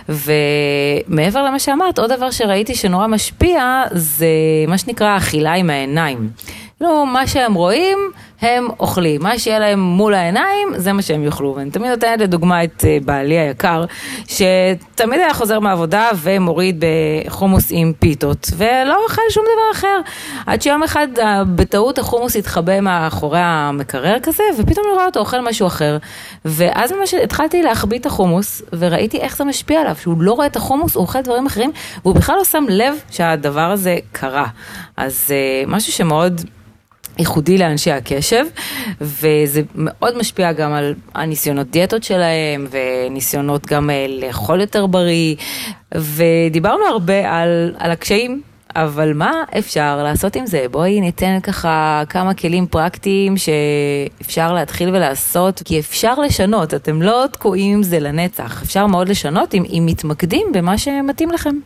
ומעבר 0.09 1.43
למה 1.43 1.59
שאמרת, 1.59 1.99
עוד 1.99 2.13
דבר 2.13 2.31
שראיתי 2.31 2.75
שנורא 2.75 3.07
משפיע, 3.07 3.83
זה 3.93 4.27
מה 4.69 4.79
שנקרא 4.79 5.17
אכילה 5.17 5.53
עם 5.53 5.71
העיניים. 5.71 6.31
לא, 6.81 7.07
מה 7.07 7.27
שהם 7.27 7.55
רואים, 7.55 7.99
הם 8.41 8.69
אוכלים. 8.81 9.23
מה 9.23 9.39
שיהיה 9.39 9.59
להם 9.59 9.81
מול 9.81 10.15
העיניים, 10.15 10.69
זה 10.77 10.93
מה 10.93 11.03
שהם 11.03 11.25
יאכלו. 11.25 11.55
ואני 11.57 11.71
תמיד 11.71 11.91
נותנת 11.91 12.21
לדוגמה 12.21 12.65
את 12.65 12.85
אה, 12.87 12.99
בעלי 13.05 13.39
היקר, 13.39 13.85
שתמיד 14.27 15.21
היה 15.21 15.35
חוזר 15.35 15.61
מהעבודה 15.61 16.09
ומוריד 16.23 16.85
בחומוס 17.27 17.67
עם 17.71 17.93
פיתות, 17.99 18.51
ולא 18.57 19.05
אוכל 19.05 19.23
שום 19.31 19.45
דבר 19.45 19.79
אחר. 19.79 20.01
עד 20.47 20.63
שיום 20.63 20.83
אחד 20.83 21.09
אה, 21.19 21.43
בטעות 21.45 21.99
החומוס 21.99 22.37
התחבא 22.37 22.81
מאחורי 22.81 23.41
המקרר 23.43 24.17
כזה, 24.23 24.43
ופתאום 24.59 24.87
אני 24.87 24.95
רואה 24.95 25.07
אותו 25.07 25.21
אוכל 25.21 25.41
משהו 25.41 25.67
אחר. 25.67 25.99
ואז 26.45 26.93
ממש 26.93 27.15
התחלתי 27.15 27.63
להחביא 27.63 27.99
את 27.99 28.07
החומוס, 28.07 28.63
וראיתי 28.79 29.19
איך 29.19 29.37
זה 29.37 29.45
משפיע 29.45 29.81
עליו, 29.81 29.97
שהוא 30.01 30.15
לא 30.19 30.33
רואה 30.33 30.47
את 30.47 30.57
החומוס, 30.57 30.95
הוא 30.95 31.03
אוכל 31.03 31.21
דברים 31.21 31.47
אחרים, 31.47 31.73
והוא 32.03 32.15
בכלל 32.15 32.37
לא 32.37 32.45
שם 32.45 32.65
לב 32.69 32.95
שהדבר 33.11 33.71
הזה 33.71 33.97
קרה. 34.13 34.47
אז 34.97 35.27
uh, 35.29 35.71
משהו 35.71 35.93
שמאוד... 35.93 36.41
ייחודי 37.19 37.59
לאנשי 37.59 37.93
הקשב, 37.93 38.45
וזה 39.01 39.63
מאוד 39.75 40.19
משפיע 40.19 40.53
גם 40.53 40.73
על 40.73 40.95
הניסיונות 41.15 41.71
דיאטות 41.71 42.05
שלהם, 42.05 42.67
וניסיונות 42.71 43.67
גם 43.67 43.91
אה, 43.91 44.07
לאכול 44.09 44.61
יותר 44.61 44.87
בריא, 44.87 45.35
ודיברנו 45.95 46.85
הרבה 46.85 47.41
על, 47.41 47.75
על 47.79 47.91
הקשיים. 47.91 48.43
אבל 48.77 49.13
מה 49.13 49.33
אפשר 49.59 50.03
לעשות 50.03 50.37
עם 50.37 50.47
זה? 50.47 50.67
בואי 50.71 51.01
ניתן 51.01 51.39
ככה 51.43 52.03
כמה 52.09 52.35
כלים 52.35 52.67
פרקטיים 52.67 53.35
שאפשר 53.37 54.53
להתחיל 54.53 54.89
ולעשות, 54.89 55.63
כי 55.65 55.81
אפשר 55.81 56.15
לשנות, 56.15 56.75
אתם 56.75 57.03
לא 57.03 57.25
תקועים 57.33 57.75
עם 57.75 57.83
זה 57.83 58.01
לנצח. 58.01 58.63
אפשר 58.63 58.87
מאוד 58.87 59.09
לשנות 59.09 59.55
אם, 59.55 59.65
אם 59.65 59.87
מתמקדים 59.87 60.47
במה 60.53 60.79
שמתאים 60.79 61.31
לכם. 61.31 61.57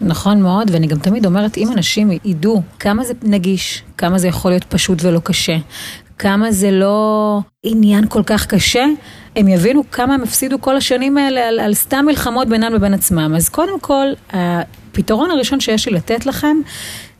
נכון 0.00 0.42
מאוד, 0.42 0.70
ואני 0.70 0.86
גם 0.86 0.98
תמיד 0.98 1.26
אומרת, 1.26 1.56
אם 1.56 1.72
אנשים 1.72 2.10
ידעו 2.24 2.62
כמה 2.78 3.04
זה 3.04 3.12
נגיש, 3.22 3.82
כמה 3.98 4.18
זה 4.18 4.28
יכול 4.28 4.50
להיות 4.50 4.64
פשוט 4.64 4.98
ולא 5.04 5.20
קשה, 5.24 5.56
כמה 6.18 6.52
זה 6.52 6.70
לא 6.70 7.40
עניין 7.62 8.06
כל 8.08 8.22
כך 8.26 8.46
קשה, 8.46 8.84
הם 9.36 9.48
יבינו 9.48 9.90
כמה 9.90 10.14
הם 10.14 10.22
הפסידו 10.22 10.60
כל 10.60 10.76
השנים 10.76 11.18
האלה 11.18 11.48
על, 11.48 11.60
על 11.60 11.74
סתם 11.74 12.04
מלחמות 12.06 12.48
בינם 12.48 12.74
לבין 12.74 12.94
עצמם. 12.94 13.32
אז 13.36 13.48
קודם 13.48 13.80
כל, 13.80 14.06
הפתרון 14.30 15.30
הראשון 15.30 15.60
שיש 15.60 15.88
לי 15.88 15.94
לתת 15.94 16.26
לכם 16.26 16.56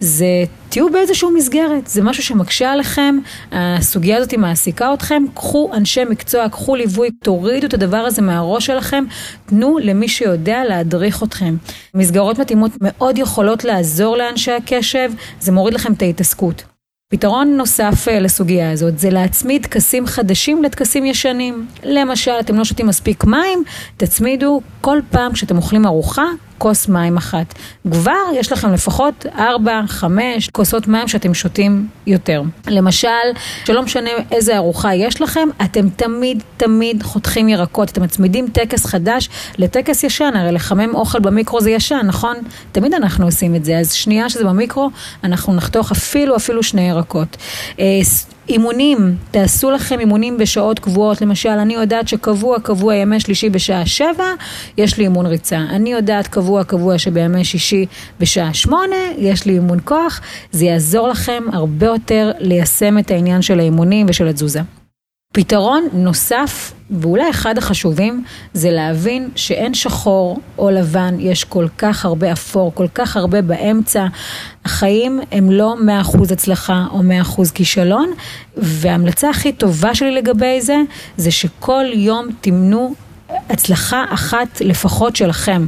זה 0.01 0.27
תהיו 0.69 0.91
באיזושהי 0.93 1.29
מסגרת, 1.35 1.87
זה 1.87 2.03
משהו 2.03 2.23
שמקשה 2.23 2.73
עליכם, 2.73 3.19
הסוגיה 3.53 4.17
הזאת 4.17 4.35
מעסיקה 4.35 4.95
אתכם, 4.95 5.23
קחו 5.35 5.71
אנשי 5.75 6.05
מקצוע, 6.05 6.49
קחו 6.49 6.77
ליווי, 6.77 7.11
תורידו 7.11 7.67
את 7.67 7.75
הדבר 7.75 7.97
הזה 7.97 8.23
מהראש 8.23 8.67
שלכם, 8.67 9.05
תנו 9.47 9.79
למי 9.83 10.09
שיודע 10.09 10.65
להדריך 10.65 11.23
אתכם. 11.23 11.57
מסגרות 11.95 12.39
מתאימות 12.39 12.71
מאוד 12.81 13.19
יכולות 13.19 13.65
לעזור 13.65 14.17
לאנשי 14.17 14.53
הקשב, 14.53 15.13
זה 15.41 15.53
מוריד 15.53 15.75
לכם 15.75 15.93
את 15.93 16.03
ההתעסקות. 16.03 16.74
פתרון 17.17 17.57
נוסף 17.57 18.09
אה, 18.09 18.21
לסוגיה 18.21 18.71
הזאת 18.71 18.99
זה 18.99 19.11
להצמיד 19.11 19.63
טקסים 19.63 20.07
חדשים 20.07 20.63
לטקסים 20.63 21.05
ישנים. 21.05 21.67
למשל, 21.85 22.33
אתם 22.41 22.57
לא 22.57 22.65
שותים 22.65 22.87
מספיק 22.87 23.25
מים, 23.25 23.65
תצמידו 23.97 24.61
כל 24.81 24.99
פעם 25.11 25.33
כשאתם 25.33 25.57
אוכלים 25.57 25.87
ארוחה, 25.87 26.25
כוס 26.59 26.89
מים 26.89 27.17
אחת. 27.17 27.55
כבר 27.93 28.23
יש 28.35 28.53
לכם 28.53 28.73
לפחות 28.73 29.27
4, 29.39 29.81
5 29.87 30.51
כוסות 30.53 30.89
מים 30.89 31.09
שאתם 31.09 31.35
שותים 31.35 31.89
יותר. 32.07 32.43
למשל, 32.67 33.09
שלא 33.65 33.83
משנה 33.83 34.11
איזה 34.31 34.57
ארוחה 34.57 34.95
יש 34.95 35.23
לכם, 35.23 35.49
אתם 35.65 35.89
תמיד 35.89 36.43
תמיד 36.57 37.03
חותכים 37.03 37.49
ירקות, 37.49 37.91
אתם 37.91 38.03
מצמידים 38.03 38.49
טקס 38.53 38.87
חדש 38.87 39.29
לטקס 39.59 40.05
ישן, 40.05 40.31
הרי 40.35 40.53
לחמם 40.53 40.95
אוכל 40.95 41.21
במיקרו 41.21 41.61
זה 41.61 41.71
ישן, 41.71 42.01
נכון? 42.05 42.37
תמיד 42.73 42.95
אנחנו 42.95 43.25
עושים 43.25 43.55
את 43.55 43.65
זה, 43.65 43.79
אז 43.79 43.93
שנייה 43.93 44.29
שזה 44.29 44.45
במיקרו, 44.45 44.91
אנחנו 45.25 45.55
נחתוך 45.55 45.93
אפילו 45.93 46.37
אפילו 46.37 46.63
שני 46.63 46.89
ירקות. 46.89 47.37
אימונים, 48.49 49.17
תעשו 49.31 49.71
לכם 49.71 50.01
אימונים 50.01 50.39
בשעות 50.39 50.79
קבועות, 50.79 51.21
למשל 51.21 51.49
אני 51.49 51.75
יודעת 51.75 52.09
שקבוע 52.09 52.61
קבוע 52.61 52.95
ימי 52.95 53.21
שלישי 53.21 53.51
בשעה 53.51 53.87
שבע, 53.87 54.25
יש 54.79 54.99
לי 54.99 55.05
אימון 55.05 55.27
ריצה. 55.27 55.59
אני 55.59 55.93
יודעת 55.93 56.27
קבוע 56.27 56.65
קבוע 56.65 56.99
שבימי 56.99 57.45
שישי 57.45 57.87
בשעה 58.21 58.55
שמונה, 58.55 58.97
יש 59.19 59.47
לי 59.47 59.53
אימון 59.53 59.79
כוח, 59.85 60.21
זה 60.53 60.65
יעזור 60.65 61.09
לכם 61.09 61.43
הרבה 61.53 61.87
יותר 61.87 62.33
ליישם 62.39 62.99
את 62.99 63.11
העניין 63.11 63.43
של 63.43 63.61
האימונים 63.61 64.07
ושל 64.09 64.29
התזוזה. 64.29 64.61
פתרון 65.37 65.89
נוסף, 65.93 66.73
ואולי 66.91 67.31
אחד 67.31 67.59
החשובים, 67.59 68.25
זה 68.53 68.71
להבין 68.71 69.31
שאין 69.37 69.75
שחור 69.75 70.41
או 70.59 70.71
לבן, 70.71 71.15
יש 71.19 71.45
כל 71.45 71.67
כך 71.79 72.05
הרבה 72.05 72.33
אפור, 72.33 72.73
כל 72.75 72.87
כך 72.95 73.17
הרבה 73.17 73.43
באמצע. 73.43 74.07
החיים 74.65 75.21
הם 75.33 75.51
לא 75.51 75.77
100% 76.05 76.33
הצלחה 76.33 76.87
או 76.91 77.01
100% 77.37 77.51
כישלון, 77.55 78.11
וההמלצה 78.57 79.31
הכי 79.31 79.53
טובה 79.53 79.95
שלי 79.95 80.11
לגבי 80.11 80.61
זה, 80.61 80.77
זה 81.17 81.31
שכל 81.31 81.85
יום 81.93 82.29
תמנו 82.41 82.95
הצלחה 83.51 84.05
אחת 84.11 84.61
לפחות 84.61 85.17
שלכם. 85.17 85.67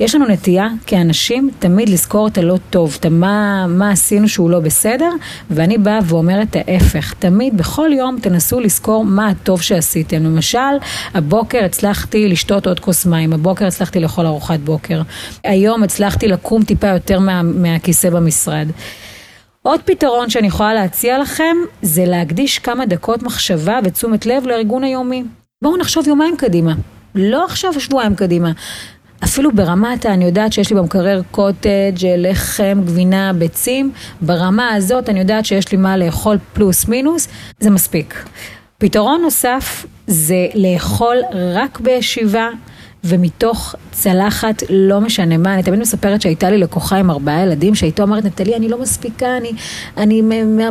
יש 0.00 0.14
לנו 0.14 0.26
נטייה 0.26 0.68
כאנשים 0.86 1.50
תמיד 1.58 1.88
לזכור 1.88 2.28
את 2.28 2.38
הלא 2.38 2.58
טוב, 2.70 2.96
את 3.00 3.06
מה, 3.06 3.66
מה 3.68 3.90
עשינו 3.90 4.28
שהוא 4.28 4.50
לא 4.50 4.60
בסדר, 4.60 5.10
ואני 5.50 5.78
באה 5.78 5.98
ואומרת 6.04 6.56
ההפך, 6.56 7.14
תמיד 7.18 7.56
בכל 7.56 7.90
יום 7.92 8.16
תנסו 8.20 8.60
לזכור 8.60 9.04
מה 9.04 9.28
הטוב 9.28 9.62
שעשיתם. 9.62 10.24
למשל, 10.24 10.58
הבוקר 11.14 11.64
הצלחתי 11.64 12.28
לשתות 12.28 12.66
עוד 12.66 12.80
כוס 12.80 13.06
מים, 13.06 13.32
הבוקר 13.32 13.66
הצלחתי 13.66 14.00
לאכול 14.00 14.26
ארוחת 14.26 14.60
בוקר, 14.60 15.02
היום 15.44 15.82
הצלחתי 15.82 16.28
לקום 16.28 16.64
טיפה 16.64 16.88
יותר 16.88 17.18
מה, 17.18 17.42
מהכיסא 17.42 18.10
במשרד. 18.10 18.68
עוד 19.62 19.80
פתרון 19.84 20.30
שאני 20.30 20.46
יכולה 20.46 20.74
להציע 20.74 21.18
לכם 21.18 21.56
זה 21.82 22.04
להקדיש 22.04 22.58
כמה 22.58 22.86
דקות 22.86 23.22
מחשבה 23.22 23.78
ותשומת 23.84 24.26
לב 24.26 24.46
לארגון 24.46 24.84
היומי. 24.84 25.24
בואו 25.62 25.76
נחשוב 25.76 26.08
יומיים 26.08 26.36
קדימה. 26.36 26.74
לא 27.14 27.44
עכשיו 27.44 27.80
שבועיים 27.80 28.14
קדימה. 28.14 28.52
אפילו 29.24 29.52
ברמת, 29.54 30.06
אני 30.06 30.24
יודעת 30.24 30.52
שיש 30.52 30.70
לי 30.70 30.76
במקרר 30.76 31.20
קוטג', 31.30 32.06
לחם, 32.18 32.80
גבינה, 32.84 33.32
ביצים, 33.32 33.92
ברמה 34.20 34.74
הזאת 34.74 35.08
אני 35.08 35.20
יודעת 35.20 35.44
שיש 35.44 35.72
לי 35.72 35.78
מה 35.78 35.96
לאכול 35.96 36.38
פלוס 36.52 36.88
מינוס, 36.88 37.28
זה 37.60 37.70
מספיק. 37.70 38.24
פתרון 38.78 39.20
נוסף 39.22 39.86
זה 40.06 40.46
לאכול 40.54 41.16
רק 41.54 41.80
בישיבה. 41.80 42.48
ומתוך 43.04 43.74
צלחת, 43.90 44.62
לא 44.70 45.00
משנה 45.00 45.36
מה, 45.36 45.54
אני 45.54 45.62
תמיד 45.62 45.80
מספרת 45.80 46.22
שהייתה 46.22 46.50
לי 46.50 46.58
לקוחה 46.58 46.96
עם 46.96 47.10
ארבעה 47.10 47.42
ילדים, 47.42 47.74
שהייתה 47.74 48.02
אומרת, 48.02 48.24
נטלי, 48.24 48.56
אני 48.56 48.68
לא 48.68 48.78
מספיקה, 48.80 49.36
אני, 49.36 49.52
אני 49.96 50.22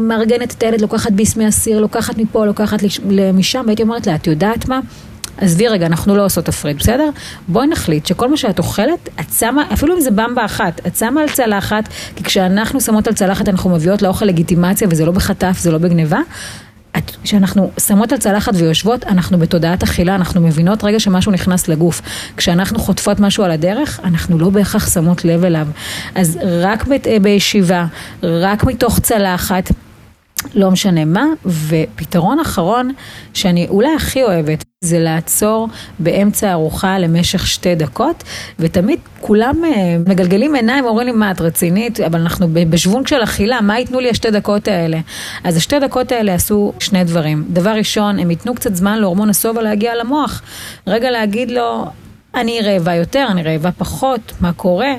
מארגנת 0.02 0.54
את 0.54 0.64
הילד, 0.64 0.82
לוקחת 0.82 1.12
ביס 1.12 1.38
מהסיר, 1.38 1.80
לוקחת 1.80 2.18
מפה, 2.18 2.46
לוקחת 2.46 2.80
משם, 3.34 3.64
והייתי 3.66 3.84
אומרת 3.84 4.08
לה, 4.08 4.16
את 4.16 4.28
יודעת 4.28 4.68
מה? 4.68 4.80
עזבי 5.38 5.68
רגע, 5.68 5.86
אנחנו 5.86 6.16
לא 6.16 6.26
עושות 6.26 6.46
תפריט, 6.46 6.78
בסדר? 6.78 7.10
בואי 7.48 7.68
נחליט 7.68 8.06
שכל 8.06 8.30
מה 8.30 8.38
שאת 8.38 8.60
אוכלת, 8.60 9.10
את 9.20 9.34
שמה, 9.40 9.64
אפילו 9.74 9.96
אם 9.96 10.02
זה 10.02 10.12
במבה 10.12 10.46
אחת, 10.46 10.82
את 10.88 10.96
שמה 10.96 11.22
על 11.22 11.30
צלחת, 11.30 11.90
כי 12.16 12.24
כשאנחנו 12.24 12.82
שמות 12.82 13.08
על 13.08 13.14
צלחת 13.14 13.50
אנחנו 13.50 13.70
מביאות 13.70 14.02
לאוכל 14.02 14.26
לגיטימציה, 14.26 14.88
וזה 14.92 15.06
לא 15.06 15.12
בחטף, 15.12 15.58
זה 15.60 15.72
לא 15.72 15.78
בגניבה. 15.78 16.20
כשאנחנו 17.24 17.72
שמות 17.80 18.12
על 18.12 18.18
צלחת 18.18 18.54
ויושבות, 18.56 19.04
אנחנו 19.04 19.38
בתודעת 19.38 19.84
אכילה, 19.84 20.16
אנחנו 20.16 20.42
מבינות 20.42 20.84
רגע 20.84 21.00
שמשהו 21.00 21.32
נכנס 21.32 21.68
לגוף. 21.68 22.02
כשאנחנו 22.38 22.80
חוטפות 22.80 23.20
משהו 23.20 23.44
על 23.44 23.52
הדרך, 23.52 24.00
אנחנו 24.04 24.40
לא 24.40 24.50
בהכרח 24.50 24.94
שמות 24.94 25.26
לב 25.26 25.44
אליו. 25.44 25.68
אז 26.16 26.40
רק 26.44 26.86
בישיבה, 27.22 27.86
רק 28.24 28.64
מתוך 28.64 29.00
צלחת, 29.00 29.72
לא 30.56 30.72
משנה 30.72 31.06
מה, 31.06 31.26
ופתרון 31.46 32.40
אחרון 32.40 32.92
שאני 33.34 33.68
אולי 33.70 33.96
הכי 33.96 34.24
אוהבת, 34.24 34.64
זה 34.84 35.00
לעצור 35.00 35.68
באמצע 36.00 36.52
ארוחה 36.52 37.00
למשך 37.00 37.48
שתי 37.48 37.76
דקות, 37.76 38.24
ותמיד 38.60 39.00
כולם 39.22 39.66
אה, 39.66 39.98
מגלגלים 40.08 40.56
עיניים 40.56 40.86
ואומרים 40.86 41.08
לי, 41.08 41.14
מה, 41.14 41.32
את 41.32 41.42
רצינית? 41.42 42.00
אבל 42.00 42.20
אנחנו 42.20 42.48
בשוונג 42.70 43.08
של 43.08 43.24
אכילה, 43.24 43.62
מה 43.62 43.80
ייתנו 43.80 44.00
לי 44.00 44.10
השתי 44.10 44.32
דקות 44.32 44.68
האלה? 44.68 45.00
אז 45.44 45.58
השתי 45.58 45.80
דקות 45.80 46.12
האלה 46.12 46.34
עשו 46.34 46.74
שני 46.80 47.04
דברים. 47.04 47.46
דבר 47.50 47.72
ראשון, 47.72 48.20
הם 48.20 48.32
ייתנו 48.32 48.56
קצת 48.56 48.76
זמן 48.76 49.00
להורמון 49.00 49.30
השובע 49.30 49.62
להגיע 49.62 49.96
למוח. 49.96 50.42
רגע 50.88 51.12
להגיד 51.12 51.52
לו, 51.52 51.86
אני 52.36 52.62
רעבה 52.62 52.96
יותר, 52.96 53.28
אני 53.32 53.44
רעבה 53.44 53.72
פחות, 53.72 54.34
מה 54.42 54.54
קורה? 54.54 54.94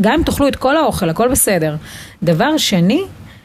גם 0.00 0.12
אם 0.12 0.22
תאכלו 0.22 0.48
את 0.48 0.56
כל 0.56 0.76
האוכל, 0.76 1.10
הכל 1.10 1.28
בסדר. 1.28 1.76
דבר 2.22 2.56
שני, 2.56 3.02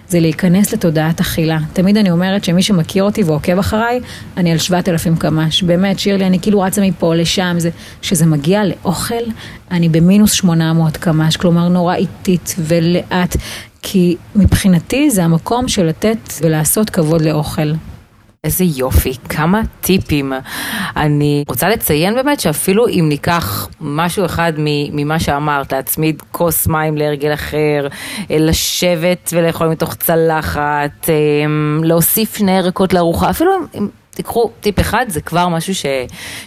זה 0.10 0.20
להיכנס 0.20 0.74
לתודעת 0.74 1.20
אכילה. 1.20 1.60
תמיד 1.74 1.98
אני 1.98 2.12
אומרת 2.12 2.44
שמי 2.44 2.64
שמכיר 2.64 3.04
אותי 3.04 3.24
ועוקב 3.24 3.60
אחריי, 3.60 4.00
אני 4.38 4.52
על 4.52 4.58
7,000 4.58 5.16
קמ"ש. 5.16 5.64
באמת, 5.64 6.00
שירלי, 6.00 6.28
אני 6.28 6.40
כאילו 6.40 6.62
רצה 6.62 6.82
מפה 6.82 7.16
לשם, 7.16 7.56
זה, 7.60 7.70
שזה 8.02 8.26
מגיע 8.26 8.62
לאוכל, 8.66 9.24
אני 9.72 9.90
במינוס 9.90 10.32
800 10.32 10.98
קמ"ש, 10.98 11.38
כלומר 11.38 11.68
נורא 11.68 11.96
איטית 11.96 12.56
ולאט, 12.60 13.36
כי 13.82 14.16
מבחינתי 14.36 15.10
זה 15.10 15.24
המקום 15.24 15.68
של 15.68 15.86
לתת 15.86 16.34
ולעשות 16.42 16.90
כבוד 16.90 17.22
לאוכל. 17.22 17.72
איזה 18.44 18.64
יופי, 18.64 19.14
כמה 19.30 19.62
טיפים. 19.82 20.34
אני 20.96 21.44
רוצה 21.48 21.70
לציין 21.70 22.16
באמת 22.16 22.40
שאפילו 22.40 22.88
אם 22.88 23.06
ניקח 23.10 23.70
משהו 23.82 24.26
אחד 24.26 24.54
ממה 24.58 25.20
שאמרת, 25.20 25.74
להצמיד 25.74 26.22
כוס 26.32 26.68
מים 26.68 26.98
להרגל 26.98 27.34
אחר, 27.34 27.88
לשבת 28.30 29.30
ולאכול 29.34 29.68
מתוך 29.68 29.94
צלחת, 29.94 31.10
אמ, 31.10 31.82
להוסיף 31.84 32.38
שני 32.38 32.58
ירקות 32.58 32.94
לארוחה, 32.94 33.30
אפילו 33.30 33.52
אם... 33.76 33.88
תיקחו 34.18 34.52
טיפ 34.62 34.80
אחד, 34.80 35.06
זה 35.08 35.22
כבר 35.22 35.48
משהו 35.48 35.76
ש, 35.76 35.86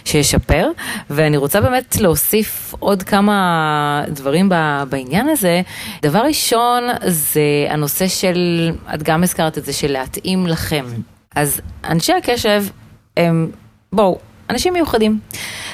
שישפר, 0.05 0.67
ואני 1.09 1.37
רוצה 1.37 1.61
באמת 1.61 1.97
להוסיף 1.99 2.75
עוד 2.79 3.03
כמה 3.03 4.03
דברים 4.07 4.49
בעניין 4.89 5.29
הזה. 5.29 5.61
דבר 6.01 6.19
ראשון 6.19 6.83
זה 7.05 7.41
הנושא 7.69 8.07
של, 8.07 8.71
את 8.93 9.03
גם 9.03 9.23
הזכרת 9.23 9.57
את 9.57 9.65
זה, 9.65 9.73
של 9.73 9.91
להתאים 9.91 10.47
לכם. 10.47 10.85
אז 11.35 11.61
אנשי 11.83 12.13
הקשב 12.13 12.63
הם, 13.17 13.51
בואו, 13.93 14.19
אנשים 14.49 14.73
מיוחדים. 14.73 15.19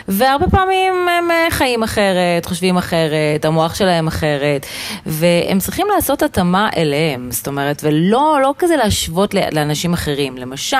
והרבה 0.07 0.45
פעמים 0.49 0.93
הם 1.07 1.31
אה, 1.31 1.47
חיים 1.49 1.83
אחרת, 1.83 2.45
חושבים 2.45 2.77
אחרת, 2.77 3.45
המוח 3.45 3.75
שלהם 3.75 4.07
אחרת, 4.07 4.65
והם 5.05 5.59
צריכים 5.59 5.87
לעשות 5.95 6.23
התאמה 6.23 6.69
אליהם, 6.77 7.31
זאת 7.31 7.47
אומרת, 7.47 7.81
ולא 7.83 8.39
לא 8.41 8.53
כזה 8.59 8.75
להשוות 8.75 9.33
לאנשים 9.33 9.93
אחרים. 9.93 10.37
למשל, 10.37 10.77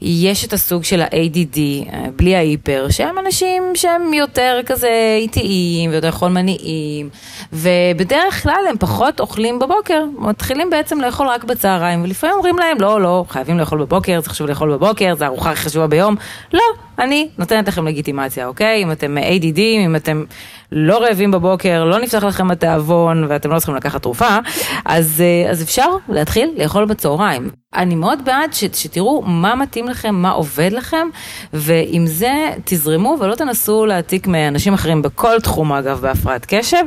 יש 0.00 0.44
את 0.44 0.52
הסוג 0.52 0.84
של 0.84 1.02
ה-ADD, 1.02 1.58
אה, 1.92 2.04
בלי 2.16 2.36
ההיפר, 2.36 2.86
שהם 2.90 3.18
אנשים 3.18 3.62
שהם 3.74 4.14
יותר 4.14 4.60
כזה 4.66 5.16
איטיים 5.18 5.90
ויותר 5.90 6.10
חולמניים, 6.10 7.08
ובדרך 7.52 8.42
כלל 8.42 8.64
הם 8.70 8.78
פחות 8.78 9.20
אוכלים 9.20 9.58
בבוקר, 9.58 10.04
מתחילים 10.18 10.70
בעצם 10.70 11.00
לאכול 11.00 11.28
רק 11.28 11.44
בצהריים, 11.44 12.02
ולפעמים 12.04 12.36
אומרים 12.36 12.58
להם, 12.58 12.80
לא, 12.80 13.00
לא, 13.00 13.24
חייבים 13.28 13.58
לאכול 13.58 13.78
בבוקר, 13.78 14.20
זה 14.20 14.30
חשוב 14.30 14.46
לאכול 14.46 14.72
בבוקר, 14.72 15.14
זה 15.14 15.24
הארוחה 15.24 15.50
הכי 15.50 15.62
חשובה 15.62 15.86
ביום. 15.86 16.16
לא, 16.52 16.62
אני 16.98 17.28
נותנת 17.38 17.68
לכם 17.68 17.86
לגיטימציה, 17.86 18.46
אוקיי? 18.46 18.82
אם 18.82 18.92
אתם 18.92 19.18
ADD, 19.18 19.58
אם 19.58 19.96
אתם 19.96 20.24
לא 20.72 21.02
רעבים 21.02 21.30
בבוקר, 21.30 21.84
לא 21.84 22.00
נפתח 22.00 22.24
לכם 22.24 22.50
התיאבון 22.50 23.26
ואתם 23.28 23.50
לא 23.50 23.58
צריכים 23.58 23.74
לקחת 23.74 24.02
תרופה, 24.02 24.38
אז, 24.84 25.20
אה, 25.20 25.50
אז 25.50 25.62
אפשר 25.62 25.86
להתחיל 26.08 26.50
לאכול 26.56 26.84
בצהריים. 26.84 27.50
אני 27.74 27.94
מאוד 27.94 28.24
בעד 28.24 28.52
ש, 28.52 28.64
שתראו 28.72 29.22
מה 29.22 29.54
מתאים 29.54 29.88
לכם, 29.88 30.14
מה 30.14 30.30
עובד 30.30 30.70
לכם, 30.72 31.08
ועם 31.52 32.06
זה 32.06 32.32
תזרמו 32.64 33.16
ולא 33.20 33.34
תנסו 33.34 33.86
להעתיק 33.86 34.26
מאנשים 34.26 34.74
אחרים 34.74 35.02
בכל 35.02 35.40
תחום, 35.40 35.72
אגב, 35.72 36.00
בהפרעת 36.00 36.46
קשב. 36.48 36.82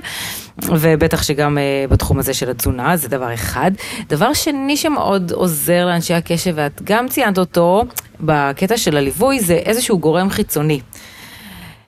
ובטח 0.63 1.24
שגם 1.24 1.57
uh, 1.57 1.91
בתחום 1.91 2.19
הזה 2.19 2.33
של 2.33 2.50
התזונה, 2.50 2.97
זה 2.97 3.07
דבר 3.07 3.33
אחד. 3.33 3.71
דבר 4.09 4.33
שני 4.33 4.77
שמאוד 4.77 5.31
עוזר 5.31 5.85
לאנשי 5.85 6.13
הקשב, 6.13 6.51
ואת 6.55 6.81
גם 6.83 7.07
ציינת 7.07 7.38
אותו 7.38 7.83
בקטע 8.19 8.77
של 8.77 8.98
הליווי, 8.98 9.39
זה 9.39 9.53
איזשהו 9.53 10.00
גורם 10.00 10.29
חיצוני. 10.29 10.79